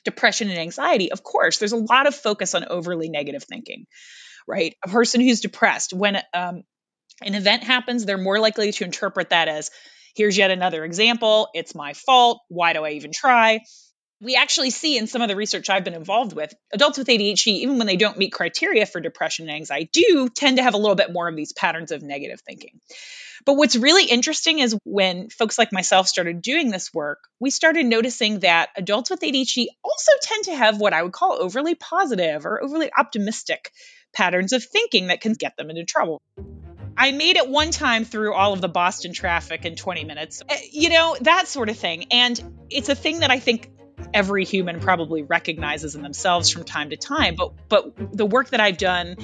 depression 0.04 0.50
and 0.50 0.60
anxiety, 0.60 1.12
of 1.12 1.24
course, 1.24 1.58
there's 1.58 1.72
a 1.72 1.78
lot 1.78 2.08
of 2.08 2.15
focus 2.15 2.56
on 2.56 2.65
overly 2.65 3.10
negative 3.10 3.43
thinking, 3.43 3.86
right? 4.48 4.76
A 4.84 4.89
person 4.89 5.22
who's 5.22 5.39
depressed, 5.39 5.93
when 5.93 6.17
um, 6.34 6.63
an 7.22 7.36
event 7.36 7.63
happens, 7.63 8.06
they're 8.06 8.17
more 8.17 8.39
likely 8.39 8.72
to 8.72 8.84
interpret 8.84 9.30
that 9.30 9.48
as 9.48 9.72
here's 10.19 10.38
yet 10.38 10.51
another 10.51 10.84
example, 10.84 11.47
it's 11.53 11.73
my 11.73 11.93
fault, 11.93 12.41
why 12.49 12.73
do 12.73 12.84
I 12.84 12.91
even 12.91 13.12
try? 13.13 13.62
we 14.21 14.36
actually 14.36 14.69
see 14.69 14.97
in 14.97 15.08
some 15.08 15.21
of 15.21 15.29
the 15.29 15.36
research 15.36 15.69
I've 15.69 15.84
been 15.84 15.93
involved 15.93 16.34
with, 16.34 16.53
adults 16.73 16.97
with 16.97 17.08
ADHD, 17.08 17.47
even 17.47 17.77
when 17.77 17.88
they 17.88 17.95
don't 17.95 18.17
meet 18.17 18.34
criteria 18.34 18.86
for 18.86 18.99
depression 18.99 19.47
and 19.47 19.55
anxiety, 19.55 19.89
do 19.93 20.29
tend 20.29 20.58
to 20.58 20.63
have 20.63 20.73
a 20.73 20.77
little 20.77 20.95
bit 20.95 21.13
more 21.13 21.29
of 21.29 21.36
these 21.36 21.53
patterns 21.53 21.91
of 21.91 22.01
negative 22.01 22.41
thinking. 22.41 22.82
But 23.45 23.53
what's 23.53 23.77
really 23.77 24.03
interesting 24.05 24.60
is 24.60 24.77
when 24.84 25.29
folks 25.29 25.58
like 25.58 25.71
myself 25.71 26.08
started 26.08 26.41
doing 26.41 26.69
this 26.69 26.93
work, 26.93 27.19
we 27.39 27.49
started 27.49 27.86
noticing 27.86 28.39
that 28.39 28.69
adults 28.75 29.10
with 29.10 29.21
ADHD 29.21 29.67
also 29.84 30.12
tend 30.21 30.43
to 30.45 30.55
have 30.55 30.79
what 30.79 30.93
I 30.93 31.01
would 31.01 31.13
call 31.13 31.41
overly 31.41 31.75
positive 31.75 32.45
or 32.45 32.62
overly 32.62 32.91
optimistic 32.95 33.71
patterns 34.13 34.51
of 34.51 34.63
thinking 34.63 35.08
that 35.08 35.21
can 35.21 35.34
get 35.34 35.55
them 35.55 35.69
into 35.69 35.86
trouble. 35.86 36.21
I 36.99 37.13
made 37.13 37.38
it 37.38 37.47
one 37.47 37.71
time 37.71 38.03
through 38.03 38.33
all 38.33 38.51
of 38.51 38.59
the 38.59 38.67
Boston 38.67 39.13
traffic 39.13 39.63
in 39.63 39.77
20 39.77 40.03
minutes. 40.03 40.43
Eh, 40.49 40.57
you 40.71 40.89
know, 40.89 41.15
that 41.21 41.47
sort 41.47 41.69
of 41.69 41.77
thing. 41.77 42.07
And 42.12 42.65
it's 42.69 42.89
a 42.89 42.95
thing 42.95 43.19
that 43.19 43.31
I 43.31 43.39
think 43.39 43.71
every 44.13 44.43
human 44.43 44.81
probably 44.81 45.23
recognizes 45.23 45.95
in 45.95 46.01
themselves 46.01 46.49
from 46.49 46.65
time 46.65 46.89
to 46.89 46.97
time. 46.97 47.35
But 47.35 47.53
but 47.69 47.93
the 48.15 48.25
work 48.25 48.49
that 48.49 48.59
I've 48.59 48.77
done 48.77 49.15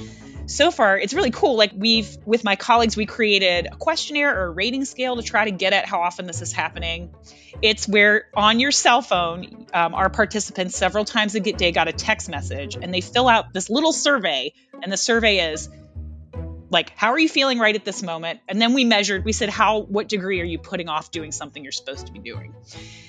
so 0.45 0.71
far, 0.71 0.97
it's 0.97 1.13
really 1.13 1.31
cool. 1.31 1.57
Like 1.57 1.73
we've 1.75 2.17
with 2.25 2.45
my 2.45 2.55
colleagues, 2.55 2.95
we 2.95 3.05
created 3.05 3.67
a 3.69 3.75
questionnaire 3.75 4.39
or 4.39 4.45
a 4.45 4.51
rating 4.51 4.85
scale 4.85 5.17
to 5.17 5.21
try 5.21 5.43
to 5.43 5.51
get 5.51 5.73
at 5.73 5.85
how 5.85 6.01
often 6.01 6.27
this 6.27 6.41
is 6.41 6.53
happening. 6.53 7.13
It's 7.61 7.89
where 7.89 8.29
on 8.35 8.61
your 8.61 8.71
cell 8.71 9.01
phone, 9.01 9.67
um, 9.73 9.93
our 9.93 10.09
participants 10.09 10.77
several 10.77 11.03
times 11.03 11.35
a 11.35 11.41
day 11.41 11.73
got 11.73 11.89
a 11.89 11.93
text 11.93 12.29
message, 12.29 12.77
and 12.81 12.93
they 12.93 13.01
fill 13.01 13.27
out 13.27 13.53
this 13.53 13.69
little 13.69 13.91
survey, 13.91 14.53
and 14.81 14.89
the 14.93 14.97
survey 14.97 15.51
is 15.51 15.67
like 16.69 16.91
how 16.95 17.11
are 17.11 17.19
you 17.19 17.29
feeling 17.29 17.59
right 17.59 17.75
at 17.75 17.85
this 17.85 18.01
moment? 18.01 18.39
And 18.47 18.61
then 18.61 18.73
we 18.73 18.83
measured 18.83 19.25
we 19.25 19.31
said 19.31 19.49
how 19.49 19.81
what 19.81 20.07
degree 20.07 20.41
are 20.41 20.45
you 20.45 20.57
putting 20.57 20.89
off 20.89 21.11
doing 21.11 21.31
something 21.31 21.63
you're 21.63 21.71
supposed 21.71 22.07
to 22.07 22.13
be 22.13 22.19
doing? 22.19 22.53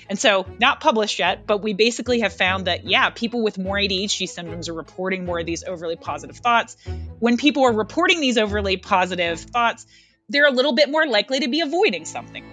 And 0.09 0.19
so 0.19 0.45
not 0.59 0.79
published 0.79 1.19
yet 1.19 1.45
but 1.47 1.59
we 1.59 1.73
basically 1.73 2.21
have 2.21 2.33
found 2.33 2.67
that 2.67 2.85
yeah 2.85 3.09
people 3.09 3.43
with 3.43 3.57
more 3.57 3.77
adhd 3.77 4.27
symptoms 4.27 4.69
are 4.69 4.73
reporting 4.73 5.25
more 5.25 5.39
of 5.39 5.45
these 5.45 5.63
overly 5.63 5.95
positive 5.95 6.37
thoughts. 6.37 6.77
When 7.19 7.37
people 7.37 7.63
are 7.63 7.73
reporting 7.73 8.21
these 8.21 8.37
overly 8.37 8.77
positive 8.77 9.39
thoughts 9.39 9.85
they're 10.29 10.47
a 10.47 10.51
little 10.51 10.73
bit 10.73 10.89
more 10.89 11.07
likely 11.07 11.39
to 11.39 11.47
be 11.47 11.61
avoiding 11.61 12.05
something. 12.05 12.43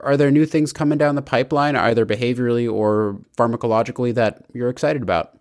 Are 0.00 0.16
there 0.16 0.30
new 0.30 0.46
things 0.46 0.72
coming 0.72 0.98
down 0.98 1.16
the 1.16 1.22
pipeline 1.22 1.74
either 1.74 2.06
behaviorally 2.06 2.72
or 2.72 3.20
pharmacologically 3.36 4.14
that 4.14 4.44
you're 4.52 4.68
excited 4.68 5.02
about 5.02 5.37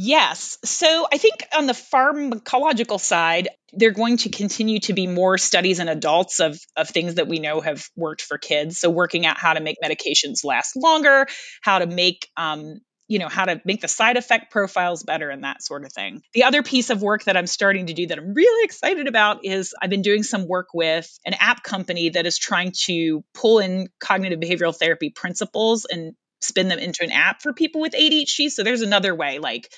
Yes. 0.00 0.58
So 0.64 1.08
I 1.12 1.18
think 1.18 1.44
on 1.56 1.66
the 1.66 1.72
pharmacological 1.72 3.00
side, 3.00 3.48
they're 3.72 3.90
going 3.90 4.18
to 4.18 4.28
continue 4.28 4.78
to 4.78 4.92
be 4.92 5.08
more 5.08 5.38
studies 5.38 5.80
in 5.80 5.88
adults 5.88 6.38
of, 6.38 6.56
of 6.76 6.88
things 6.88 7.16
that 7.16 7.26
we 7.26 7.40
know 7.40 7.60
have 7.60 7.84
worked 7.96 8.22
for 8.22 8.38
kids. 8.38 8.78
So 8.78 8.90
working 8.90 9.26
out 9.26 9.38
how 9.38 9.54
to 9.54 9.60
make 9.60 9.78
medications 9.84 10.44
last 10.44 10.76
longer, 10.76 11.26
how 11.62 11.80
to 11.80 11.86
make 11.86 12.28
um, 12.36 12.76
you 13.08 13.18
know, 13.18 13.28
how 13.28 13.46
to 13.46 13.60
make 13.64 13.80
the 13.80 13.88
side 13.88 14.16
effect 14.16 14.52
profiles 14.52 15.02
better 15.02 15.30
and 15.30 15.42
that 15.42 15.64
sort 15.64 15.84
of 15.84 15.92
thing. 15.92 16.22
The 16.32 16.44
other 16.44 16.62
piece 16.62 16.90
of 16.90 17.02
work 17.02 17.24
that 17.24 17.36
I'm 17.36 17.46
starting 17.48 17.86
to 17.86 17.94
do 17.94 18.06
that 18.06 18.18
I'm 18.18 18.34
really 18.34 18.64
excited 18.64 19.08
about 19.08 19.44
is 19.44 19.74
I've 19.82 19.90
been 19.90 20.02
doing 20.02 20.22
some 20.22 20.46
work 20.46 20.68
with 20.74 21.10
an 21.26 21.34
app 21.40 21.64
company 21.64 22.10
that 22.10 22.24
is 22.24 22.38
trying 22.38 22.72
to 22.84 23.24
pull 23.34 23.58
in 23.58 23.88
cognitive 23.98 24.38
behavioral 24.38 24.76
therapy 24.76 25.10
principles 25.10 25.86
and 25.90 26.12
spin 26.40 26.68
them 26.68 26.78
into 26.78 27.04
an 27.04 27.10
app 27.10 27.42
for 27.42 27.52
people 27.52 27.80
with 27.80 27.92
ADHD. 27.92 28.50
So 28.50 28.62
there's 28.62 28.82
another 28.82 29.14
way, 29.14 29.38
like 29.38 29.70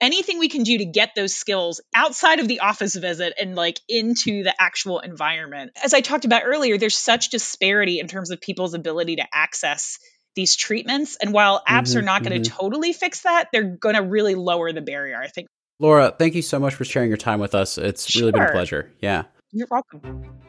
anything 0.00 0.38
we 0.38 0.48
can 0.48 0.62
do 0.62 0.78
to 0.78 0.84
get 0.84 1.14
those 1.14 1.34
skills 1.34 1.80
outside 1.94 2.40
of 2.40 2.48
the 2.48 2.60
office 2.60 2.94
visit 2.94 3.34
and 3.40 3.54
like 3.54 3.80
into 3.88 4.42
the 4.42 4.54
actual 4.58 5.00
environment. 5.00 5.72
As 5.82 5.94
I 5.94 6.00
talked 6.00 6.24
about 6.24 6.42
earlier, 6.44 6.78
there's 6.78 6.96
such 6.96 7.30
disparity 7.30 8.00
in 8.00 8.08
terms 8.08 8.30
of 8.30 8.40
people's 8.40 8.74
ability 8.74 9.16
to 9.16 9.24
access 9.32 9.98
these 10.36 10.56
treatments. 10.56 11.16
And 11.20 11.32
while 11.32 11.62
apps 11.68 11.90
mm-hmm, 11.90 11.98
are 11.98 12.02
not 12.02 12.22
going 12.22 12.42
to 12.42 12.48
mm-hmm. 12.48 12.58
totally 12.58 12.92
fix 12.92 13.22
that, 13.22 13.48
they're 13.52 13.76
going 13.76 13.96
to 13.96 14.02
really 14.02 14.34
lower 14.34 14.72
the 14.72 14.82
barrier, 14.82 15.20
I 15.20 15.28
think. 15.28 15.48
Laura, 15.80 16.14
thank 16.16 16.34
you 16.34 16.42
so 16.42 16.58
much 16.58 16.74
for 16.74 16.84
sharing 16.84 17.08
your 17.08 17.16
time 17.16 17.40
with 17.40 17.54
us. 17.54 17.78
It's 17.78 18.08
sure. 18.08 18.22
really 18.22 18.32
been 18.32 18.42
a 18.42 18.52
pleasure. 18.52 18.92
Yeah. 19.00 19.24
You're 19.52 19.68
welcome. 19.70 20.47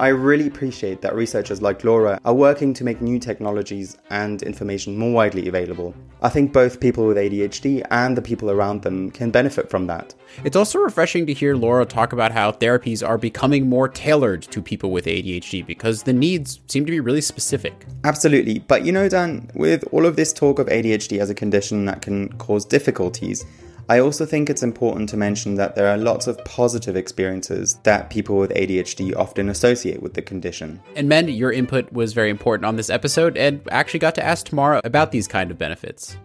I 0.00 0.08
really 0.08 0.46
appreciate 0.46 1.02
that 1.02 1.14
researchers 1.14 1.60
like 1.60 1.84
Laura 1.84 2.18
are 2.24 2.34
working 2.34 2.72
to 2.74 2.84
make 2.84 3.02
new 3.02 3.18
technologies 3.18 3.98
and 4.10 4.42
information 4.42 4.96
more 4.96 5.12
widely 5.12 5.48
available. 5.48 5.94
I 6.22 6.30
think 6.30 6.52
both 6.52 6.80
people 6.80 7.06
with 7.06 7.18
ADHD 7.18 7.86
and 7.90 8.16
the 8.16 8.22
people 8.22 8.50
around 8.50 8.82
them 8.82 9.10
can 9.10 9.30
benefit 9.30 9.68
from 9.68 9.86
that. 9.88 10.14
It's 10.44 10.56
also 10.56 10.78
refreshing 10.78 11.26
to 11.26 11.34
hear 11.34 11.54
Laura 11.54 11.84
talk 11.84 12.12
about 12.12 12.32
how 12.32 12.52
therapies 12.52 13.06
are 13.06 13.18
becoming 13.18 13.68
more 13.68 13.86
tailored 13.86 14.42
to 14.42 14.62
people 14.62 14.90
with 14.92 15.04
ADHD 15.04 15.66
because 15.66 16.02
the 16.02 16.12
needs 16.12 16.60
seem 16.68 16.86
to 16.86 16.92
be 16.92 17.00
really 17.00 17.20
specific. 17.20 17.86
Absolutely. 18.04 18.60
But 18.60 18.86
you 18.86 18.92
know, 18.92 19.08
Dan, 19.08 19.50
with 19.54 19.84
all 19.92 20.06
of 20.06 20.16
this 20.16 20.32
talk 20.32 20.58
of 20.58 20.68
ADHD 20.68 21.18
as 21.20 21.28
a 21.28 21.34
condition 21.34 21.84
that 21.84 22.00
can 22.00 22.30
cause 22.38 22.64
difficulties, 22.64 23.44
I 23.88 23.98
also 23.98 24.24
think 24.24 24.48
it's 24.48 24.62
important 24.62 25.08
to 25.10 25.16
mention 25.16 25.56
that 25.56 25.74
there 25.74 25.88
are 25.88 25.96
lots 25.96 26.26
of 26.26 26.42
positive 26.44 26.96
experiences 26.96 27.74
that 27.82 28.10
people 28.10 28.36
with 28.36 28.50
ADHD 28.50 29.14
often 29.16 29.48
associate 29.48 30.02
with 30.02 30.14
the 30.14 30.22
condition. 30.22 30.80
And 30.96 31.08
Mend, 31.08 31.30
your 31.30 31.52
input 31.52 31.92
was 31.92 32.12
very 32.12 32.30
important 32.30 32.66
on 32.66 32.76
this 32.76 32.90
episode 32.90 33.36
and 33.36 33.60
actually 33.70 34.00
got 34.00 34.14
to 34.16 34.24
ask 34.24 34.46
Tamara 34.46 34.80
about 34.84 35.12
these 35.12 35.26
kind 35.26 35.50
of 35.50 35.58
benefits. 35.58 36.16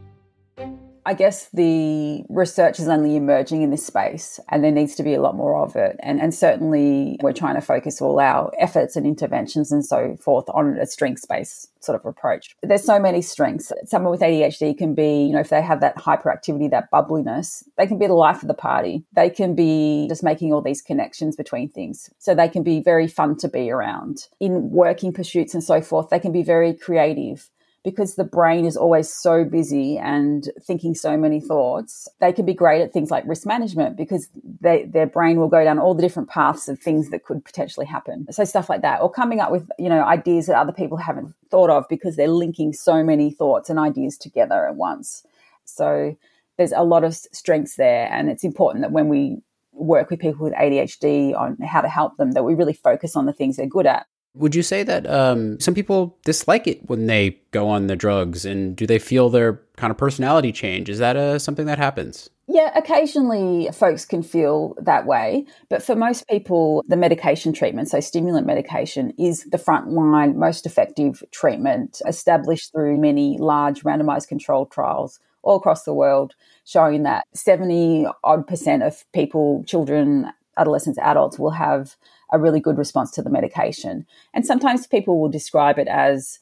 I 1.08 1.14
guess 1.14 1.48
the 1.54 2.26
research 2.28 2.82
is 2.82 2.90
only 2.90 3.16
emerging 3.16 3.62
in 3.62 3.70
this 3.70 3.86
space 3.86 4.42
and 4.50 4.62
there 4.62 4.74
needs 4.74 4.94
to 4.96 5.04
be 5.04 5.14
a 5.14 5.22
lot 5.22 5.38
more 5.38 5.56
of 5.56 5.78
it. 5.78 5.96
And, 6.02 6.20
and 6.20 6.36
certainly 6.36 7.18
we're 7.22 7.32
trying 7.32 7.56
to 7.56 7.62
focus 7.62 8.02
all 8.02 8.20
our 8.20 8.52
efforts 8.60 8.98
and 8.98 9.08
interventions 9.08 9.72
and 9.72 9.86
so 9.86 10.18
forth 10.20 10.50
on 10.50 10.78
a 10.78 10.86
strengths 10.86 11.24
based 11.24 11.72
sort 11.82 11.98
of 11.98 12.06
approach. 12.06 12.58
There's 12.62 12.84
so 12.84 13.00
many 13.00 13.22
strengths. 13.22 13.72
Someone 13.86 14.12
with 14.12 14.20
ADHD 14.20 14.78
can 14.78 14.96
be, 14.96 15.24
you 15.24 15.32
know, 15.32 15.40
if 15.40 15.48
they 15.48 15.62
have 15.62 15.80
that 15.80 15.96
hyperactivity, 15.96 16.70
that 16.72 16.92
bubbliness, 16.92 17.64
they 17.78 17.88
can 17.88 17.98
be 17.98 18.08
the 18.08 18.14
life 18.14 18.42
of 18.42 18.50
the 18.50 18.54
party. 18.54 19.06
They 19.14 19.30
can 19.30 19.56
be 19.56 20.08
just 20.10 20.24
making 20.24 20.52
all 20.52 20.62
these 20.62 20.82
connections 20.82 21.38
between 21.38 21.70
things. 21.70 22.10
So 22.18 22.36
they 22.36 22.50
can 22.50 22.64
be 22.64 22.82
very 22.82 23.08
fun 23.08 23.38
to 23.38 23.48
be 23.48 23.72
around. 23.72 24.28
In 24.42 24.72
working 24.72 25.14
pursuits 25.14 25.54
and 25.54 25.64
so 25.64 25.82
forth, 25.82 26.10
they 26.10 26.20
can 26.20 26.34
be 26.34 26.44
very 26.44 26.74
creative 26.74 27.50
because 27.88 28.16
the 28.16 28.26
brain 28.26 28.66
is 28.66 28.76
always 28.76 29.10
so 29.10 29.46
busy 29.46 29.98
and 29.98 30.50
thinking 30.62 30.94
so 30.94 31.16
many 31.16 31.40
thoughts, 31.40 32.06
they 32.20 32.34
can 32.34 32.46
be 32.46 32.54
great 32.54 32.82
at 32.82 32.92
things 32.92 33.10
like 33.10 33.24
risk 33.26 33.46
management 33.46 33.96
because 33.96 34.28
they, 34.60 34.84
their 34.84 35.08
brain 35.08 35.40
will 35.40 35.48
go 35.48 35.64
down 35.64 35.80
all 35.80 35.94
the 35.94 36.02
different 36.02 36.28
paths 36.28 36.68
of 36.68 36.78
things 36.78 37.12
that 37.12 37.24
could 37.24 37.46
potentially 37.46 37.86
happen. 37.86 38.28
So 38.30 38.44
stuff 38.44 38.68
like 38.68 38.82
that, 38.82 39.00
or 39.00 39.10
coming 39.10 39.40
up 39.40 39.52
with 39.52 39.72
you 39.80 39.88
know 39.88 40.04
ideas 40.04 40.48
that 40.48 40.58
other 40.58 40.74
people 40.74 40.98
haven't 40.98 41.34
thought 41.50 41.70
of 41.70 41.86
because 41.88 42.18
they're 42.18 42.28
linking 42.28 42.74
so 42.74 43.06
many 43.06 43.32
thoughts 43.32 43.70
and 43.70 43.80
ideas 43.80 44.18
together 44.18 44.68
at 44.68 44.76
once. 44.76 45.26
So 45.64 46.18
there's 46.58 46.74
a 46.74 46.84
lot 46.84 47.06
of 47.06 47.16
strengths 47.16 47.78
there, 47.78 48.10
and 48.12 48.30
it's 48.30 48.44
important 48.44 48.82
that 48.82 48.92
when 48.92 49.08
we 49.08 49.38
work 49.72 50.10
with 50.10 50.20
people 50.20 50.44
with 50.44 50.56
ADHD 50.56 51.40
on 51.40 51.56
how 51.66 51.80
to 51.80 51.88
help 51.88 52.18
them, 52.18 52.34
that 52.34 52.44
we 52.44 52.54
really 52.54 52.74
focus 52.74 53.16
on 53.16 53.28
the 53.28 53.32
things 53.34 53.56
they're 53.56 53.66
good 53.66 53.86
at 53.86 54.08
would 54.38 54.56
you 54.56 54.64
say 54.64 54.84
that 54.84 55.08
um, 55.10 55.60
some 55.60 55.74
people 55.74 56.18
dislike 56.24 56.68
it 56.68 56.88
when 56.90 57.08
they 57.08 57.40
go 57.52 57.68
on 57.68 57.88
the 57.88 57.96
drugs, 57.96 58.46
and 58.46 58.76
do 58.76 58.86
they 58.86 59.00
feel 59.00 59.30
their 59.30 59.62
kind 59.76 59.92
of 59.92 59.98
personality 59.98 60.52
change? 60.52 60.90
Is 60.90 61.00
that 61.00 61.18
uh, 61.18 61.40
something 61.40 61.66
that 61.66 61.78
happens? 61.78 62.30
Yeah, 62.50 62.72
occasionally 62.78 63.70
folks 63.74 64.06
can 64.06 64.24
feel 64.24 64.76
that 64.80 65.06
way. 65.06 65.46
But 65.70 65.84
for 65.84 65.96
most 65.96 66.28
people, 66.30 66.84
the 66.88 66.96
medication 66.96 67.52
treatment, 67.52 67.90
so 67.90 68.00
stimulant 68.00 68.48
medication, 68.48 69.12
is 69.18 69.44
the 69.52 69.58
frontline, 69.58 70.36
most 70.36 70.66
effective 70.66 71.22
treatment 71.32 72.02
established 72.08 72.72
through 72.72 72.98
many 72.98 73.38
large 73.38 73.84
randomized 73.84 74.30
controlled 74.30 74.72
trials 74.72 75.20
all 75.44 75.58
across 75.58 75.84
the 75.84 75.94
world, 75.94 76.36
showing 76.66 77.04
that 77.04 77.26
70 77.34 78.08
odd 78.24 78.48
percent 78.48 78.84
of 78.84 79.04
people, 79.14 79.64
children, 79.68 80.32
adolescents, 80.58 81.00
adults, 81.00 81.38
will 81.38 81.52
have 81.52 81.98
a 82.32 82.40
really 82.40 82.60
good 82.60 82.78
response 82.78 83.12
to 83.12 83.22
the 83.22 83.30
medication. 83.30 84.06
And 84.34 84.46
sometimes 84.46 84.88
people 84.88 85.20
will 85.20 85.30
describe 85.30 85.80
it 85.80 85.88
as, 85.88 86.40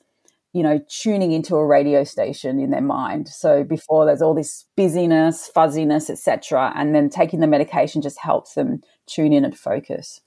you 0.53 0.63
know, 0.63 0.79
tuning 0.89 1.31
into 1.31 1.55
a 1.55 1.65
radio 1.65 2.03
station 2.03 2.59
in 2.59 2.71
their 2.71 2.81
mind. 2.81 3.27
So 3.27 3.63
before 3.63 4.05
there's 4.05 4.21
all 4.21 4.33
this 4.33 4.65
busyness, 4.75 5.47
fuzziness, 5.47 6.09
etc., 6.09 6.73
and 6.75 6.95
then 6.95 7.09
taking 7.09 7.39
the 7.39 7.47
medication 7.47 8.01
just 8.01 8.19
helps 8.19 8.53
them 8.53 8.81
tune 9.05 9.33
in 9.33 9.45
and 9.45 9.57
focus. 9.57 10.21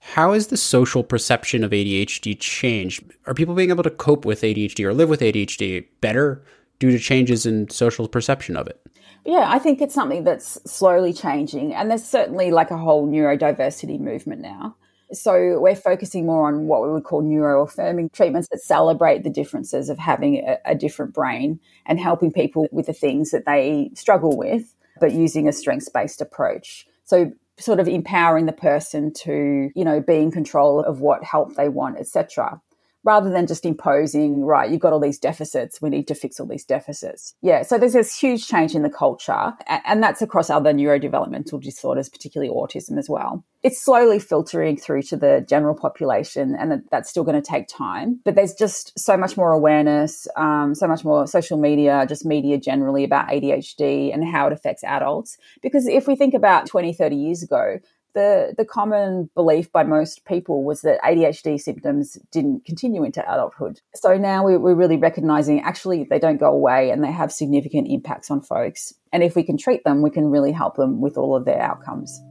How 0.00 0.34
has 0.34 0.48
the 0.48 0.58
social 0.58 1.02
perception 1.02 1.64
of 1.64 1.70
ADHD 1.70 2.38
changed? 2.38 3.04
Are 3.26 3.32
people 3.32 3.54
being 3.54 3.70
able 3.70 3.82
to 3.84 3.90
cope 3.90 4.26
with 4.26 4.42
ADHD 4.42 4.84
or 4.84 4.92
live 4.92 5.08
with 5.08 5.20
ADHD 5.20 5.86
better 6.02 6.44
due 6.78 6.90
to 6.90 6.98
changes 6.98 7.46
in 7.46 7.70
social 7.70 8.06
perception 8.06 8.56
of 8.56 8.66
it? 8.66 8.80
Yeah, 9.24 9.46
I 9.48 9.58
think 9.58 9.80
it's 9.80 9.94
something 9.94 10.22
that's 10.22 10.60
slowly 10.70 11.14
changing. 11.14 11.72
And 11.72 11.90
there's 11.90 12.04
certainly 12.04 12.50
like 12.50 12.70
a 12.70 12.76
whole 12.76 13.08
neurodiversity 13.08 13.98
movement 13.98 14.42
now. 14.42 14.76
So 15.14 15.58
we're 15.60 15.76
focusing 15.76 16.26
more 16.26 16.48
on 16.48 16.66
what 16.66 16.82
we 16.82 16.90
would 16.90 17.04
call 17.04 17.22
neuroaffirming 17.22 18.12
treatments 18.12 18.48
that 18.50 18.60
celebrate 18.60 19.22
the 19.22 19.30
differences 19.30 19.88
of 19.88 19.98
having 19.98 20.36
a, 20.36 20.58
a 20.64 20.74
different 20.74 21.14
brain 21.14 21.60
and 21.86 21.98
helping 21.98 22.32
people 22.32 22.68
with 22.72 22.86
the 22.86 22.92
things 22.92 23.30
that 23.30 23.46
they 23.46 23.90
struggle 23.94 24.36
with, 24.36 24.74
but 25.00 25.12
using 25.12 25.48
a 25.48 25.52
strengths 25.52 25.88
based 25.88 26.20
approach. 26.20 26.86
So 27.04 27.32
sort 27.58 27.80
of 27.80 27.86
empowering 27.86 28.46
the 28.46 28.52
person 28.52 29.12
to, 29.12 29.70
you 29.74 29.84
know, 29.84 30.00
be 30.00 30.16
in 30.16 30.30
control 30.30 30.80
of 30.80 31.00
what 31.00 31.22
help 31.22 31.54
they 31.54 31.68
want, 31.68 31.98
etc 31.98 32.60
rather 33.04 33.30
than 33.30 33.46
just 33.46 33.64
imposing, 33.64 34.44
right, 34.44 34.70
you've 34.70 34.80
got 34.80 34.92
all 34.92 35.00
these 35.00 35.18
deficits, 35.18 35.80
we 35.80 35.90
need 35.90 36.08
to 36.08 36.14
fix 36.14 36.40
all 36.40 36.46
these 36.46 36.64
deficits. 36.64 37.34
Yeah, 37.42 37.62
so 37.62 37.78
there's 37.78 37.92
this 37.92 38.18
huge 38.18 38.48
change 38.48 38.74
in 38.74 38.82
the 38.82 38.90
culture, 38.90 39.52
and 39.66 40.02
that's 40.02 40.22
across 40.22 40.50
other 40.50 40.72
neurodevelopmental 40.72 41.62
disorders, 41.62 42.08
particularly 42.08 42.52
autism 42.52 42.98
as 42.98 43.08
well. 43.08 43.44
It's 43.62 43.82
slowly 43.82 44.18
filtering 44.18 44.76
through 44.76 45.02
to 45.04 45.16
the 45.16 45.44
general 45.46 45.74
population, 45.74 46.54
and 46.54 46.82
that's 46.90 47.08
still 47.10 47.24
going 47.24 47.40
to 47.40 47.46
take 47.50 47.68
time. 47.68 48.20
But 48.24 48.34
there's 48.34 48.54
just 48.54 48.98
so 48.98 49.16
much 49.16 49.36
more 49.36 49.52
awareness, 49.52 50.26
um, 50.36 50.74
so 50.74 50.86
much 50.86 51.04
more 51.04 51.26
social 51.26 51.58
media, 51.58 52.04
just 52.08 52.26
media 52.26 52.58
generally 52.58 53.04
about 53.04 53.28
ADHD 53.28 54.12
and 54.12 54.24
how 54.24 54.46
it 54.46 54.52
affects 54.52 54.84
adults. 54.84 55.38
Because 55.62 55.86
if 55.86 56.06
we 56.06 56.16
think 56.16 56.34
about 56.34 56.66
20, 56.66 56.92
30 56.92 57.16
years 57.16 57.42
ago, 57.42 57.78
the, 58.14 58.54
the 58.56 58.64
common 58.64 59.28
belief 59.34 59.70
by 59.70 59.82
most 59.82 60.24
people 60.24 60.64
was 60.64 60.82
that 60.82 61.00
ADHD 61.02 61.60
symptoms 61.60 62.16
didn't 62.30 62.64
continue 62.64 63.04
into 63.04 63.20
adulthood. 63.20 63.80
So 63.94 64.16
now 64.16 64.44
we, 64.44 64.56
we're 64.56 64.74
really 64.74 64.96
recognizing 64.96 65.60
actually 65.60 66.04
they 66.04 66.18
don't 66.18 66.38
go 66.38 66.50
away 66.50 66.90
and 66.90 67.02
they 67.02 67.12
have 67.12 67.32
significant 67.32 67.88
impacts 67.88 68.30
on 68.30 68.40
folks. 68.40 68.94
And 69.12 69.22
if 69.22 69.36
we 69.36 69.42
can 69.42 69.58
treat 69.58 69.84
them, 69.84 70.00
we 70.00 70.10
can 70.10 70.30
really 70.30 70.52
help 70.52 70.76
them 70.76 71.00
with 71.00 71.18
all 71.18 71.36
of 71.36 71.44
their 71.44 71.60
outcomes. 71.60 72.22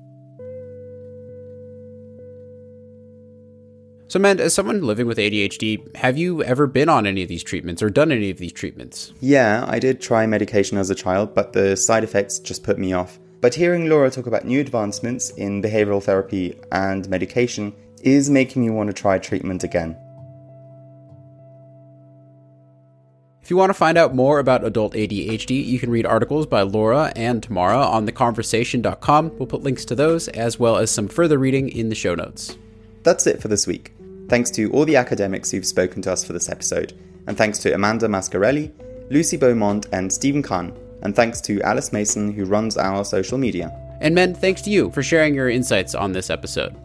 So, 4.07 4.19
Mend, 4.19 4.39
as 4.39 4.53
someone 4.53 4.83
living 4.83 5.07
with 5.07 5.17
ADHD, 5.17 5.95
have 5.95 6.19
you 6.19 6.43
ever 6.43 6.67
been 6.67 6.87
on 6.87 7.07
any 7.07 7.23
of 7.23 7.29
these 7.29 7.43
treatments 7.43 7.81
or 7.81 7.89
done 7.89 8.11
any 8.11 8.29
of 8.29 8.37
these 8.37 8.51
treatments? 8.51 9.11
Yeah, 9.21 9.65
I 9.67 9.79
did 9.79 10.01
try 10.01 10.27
medication 10.27 10.77
as 10.77 10.91
a 10.91 10.95
child, 10.95 11.33
but 11.33 11.53
the 11.53 11.75
side 11.75 12.03
effects 12.03 12.37
just 12.37 12.63
put 12.63 12.77
me 12.77 12.93
off. 12.93 13.17
But 13.43 13.55
hearing 13.55 13.89
Laura 13.89 14.09
talk 14.09 14.25
about 14.25 14.45
new 14.45 14.61
advancements 14.61 15.31
in 15.31 15.61
behavioral 15.61 16.01
therapy 16.01 16.57
and 16.71 17.09
medication 17.09 17.73
is 18.01 18.29
making 18.29 18.61
me 18.61 18.69
want 18.69 18.87
to 18.87 18.93
try 18.93 19.19
treatment 19.19 19.65
again. 19.65 19.97
If 23.41 23.49
you 23.49 23.57
want 23.57 23.69
to 23.71 23.73
find 23.73 23.97
out 23.97 24.15
more 24.15 24.39
about 24.39 24.63
adult 24.63 24.93
ADHD, 24.93 25.65
you 25.65 25.77
can 25.77 25.89
read 25.89 26.05
articles 26.05 26.45
by 26.45 26.61
Laura 26.61 27.11
and 27.17 27.43
Tamara 27.43 27.85
on 27.85 28.07
theconversation.com. 28.07 29.37
We'll 29.37 29.47
put 29.47 29.61
links 29.61 29.83
to 29.85 29.95
those 29.95 30.29
as 30.29 30.57
well 30.57 30.77
as 30.77 30.89
some 30.89 31.09
further 31.09 31.37
reading 31.37 31.67
in 31.67 31.89
the 31.89 31.95
show 31.95 32.15
notes. 32.15 32.57
That's 33.03 33.27
it 33.27 33.41
for 33.41 33.49
this 33.49 33.67
week. 33.67 33.93
Thanks 34.29 34.51
to 34.51 34.71
all 34.71 34.85
the 34.85 34.95
academics 34.95 35.51
who've 35.51 35.65
spoken 35.65 36.01
to 36.03 36.13
us 36.13 36.23
for 36.23 36.31
this 36.31 36.47
episode, 36.47 36.93
and 37.27 37.37
thanks 37.37 37.57
to 37.59 37.75
Amanda 37.75 38.07
Mascarelli, 38.07 38.71
Lucy 39.11 39.35
Beaumont, 39.35 39.87
and 39.91 40.13
Stephen 40.13 40.41
Kahn 40.41 40.71
and 41.03 41.15
thanks 41.15 41.39
to 41.41 41.61
Alice 41.61 41.93
Mason, 41.93 42.33
who 42.33 42.45
runs 42.45 42.75
our 42.77 43.05
social 43.05 43.37
media. 43.37 43.71
And 44.01 44.15
Mend, 44.15 44.35
thanks 44.35 44.61
to 44.63 44.69
you 44.69 44.89
for 44.91 45.01
sharing 45.01 45.33
your 45.33 45.49
insights 45.49 45.95
on 45.95 46.11
this 46.11 46.29
episode. 46.29 46.75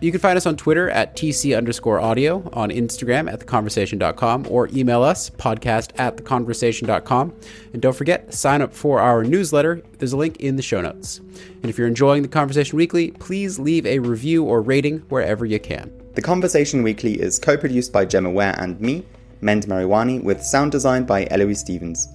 You 0.00 0.12
can 0.12 0.20
find 0.20 0.36
us 0.36 0.46
on 0.46 0.56
Twitter 0.56 0.88
at 0.90 1.16
TC 1.16 1.56
underscore 1.56 1.98
audio, 2.00 2.48
on 2.52 2.70
Instagram 2.70 3.32
at 3.32 3.40
theconversation.com, 3.40 4.46
or 4.48 4.68
email 4.68 5.02
us, 5.02 5.28
podcast 5.30 5.90
at 5.98 6.16
theconversation.com. 6.16 7.34
And 7.72 7.82
don't 7.82 7.96
forget, 7.96 8.32
sign 8.32 8.62
up 8.62 8.72
for 8.72 9.00
our 9.00 9.24
newsletter. 9.24 9.82
There's 9.98 10.12
a 10.12 10.16
link 10.16 10.36
in 10.36 10.54
the 10.54 10.62
show 10.62 10.80
notes. 10.80 11.18
And 11.18 11.64
if 11.64 11.78
you're 11.78 11.88
enjoying 11.88 12.22
The 12.22 12.28
Conversation 12.28 12.76
Weekly, 12.76 13.10
please 13.12 13.58
leave 13.58 13.84
a 13.84 13.98
review 13.98 14.44
or 14.44 14.62
rating 14.62 14.98
wherever 15.08 15.44
you 15.44 15.58
can. 15.58 15.92
The 16.14 16.22
Conversation 16.22 16.82
Weekly 16.82 17.20
is 17.20 17.38
co 17.38 17.56
produced 17.56 17.92
by 17.92 18.04
Gemma 18.04 18.30
Ware 18.30 18.54
and 18.58 18.80
me, 18.80 19.04
Mend 19.40 19.66
Mariwany, 19.66 20.22
with 20.22 20.42
sound 20.42 20.72
design 20.72 21.04
by 21.04 21.26
Eloise 21.30 21.60
Stevens. 21.60 22.08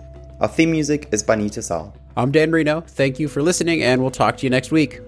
Our 0.43 0.49
theme 0.49 0.71
music 0.71 1.07
is 1.13 1.23
by 1.23 1.37
Neeta 1.37 1.63
Sarl. 1.63 1.93
I'm 2.17 2.29
Dan 2.29 2.51
Merino. 2.51 2.81
Thank 2.81 3.17
you 3.17 3.29
for 3.29 3.41
listening, 3.41 3.81
and 3.81 4.01
we'll 4.01 4.11
talk 4.11 4.35
to 4.39 4.45
you 4.45 4.49
next 4.49 4.71
week. 4.71 4.99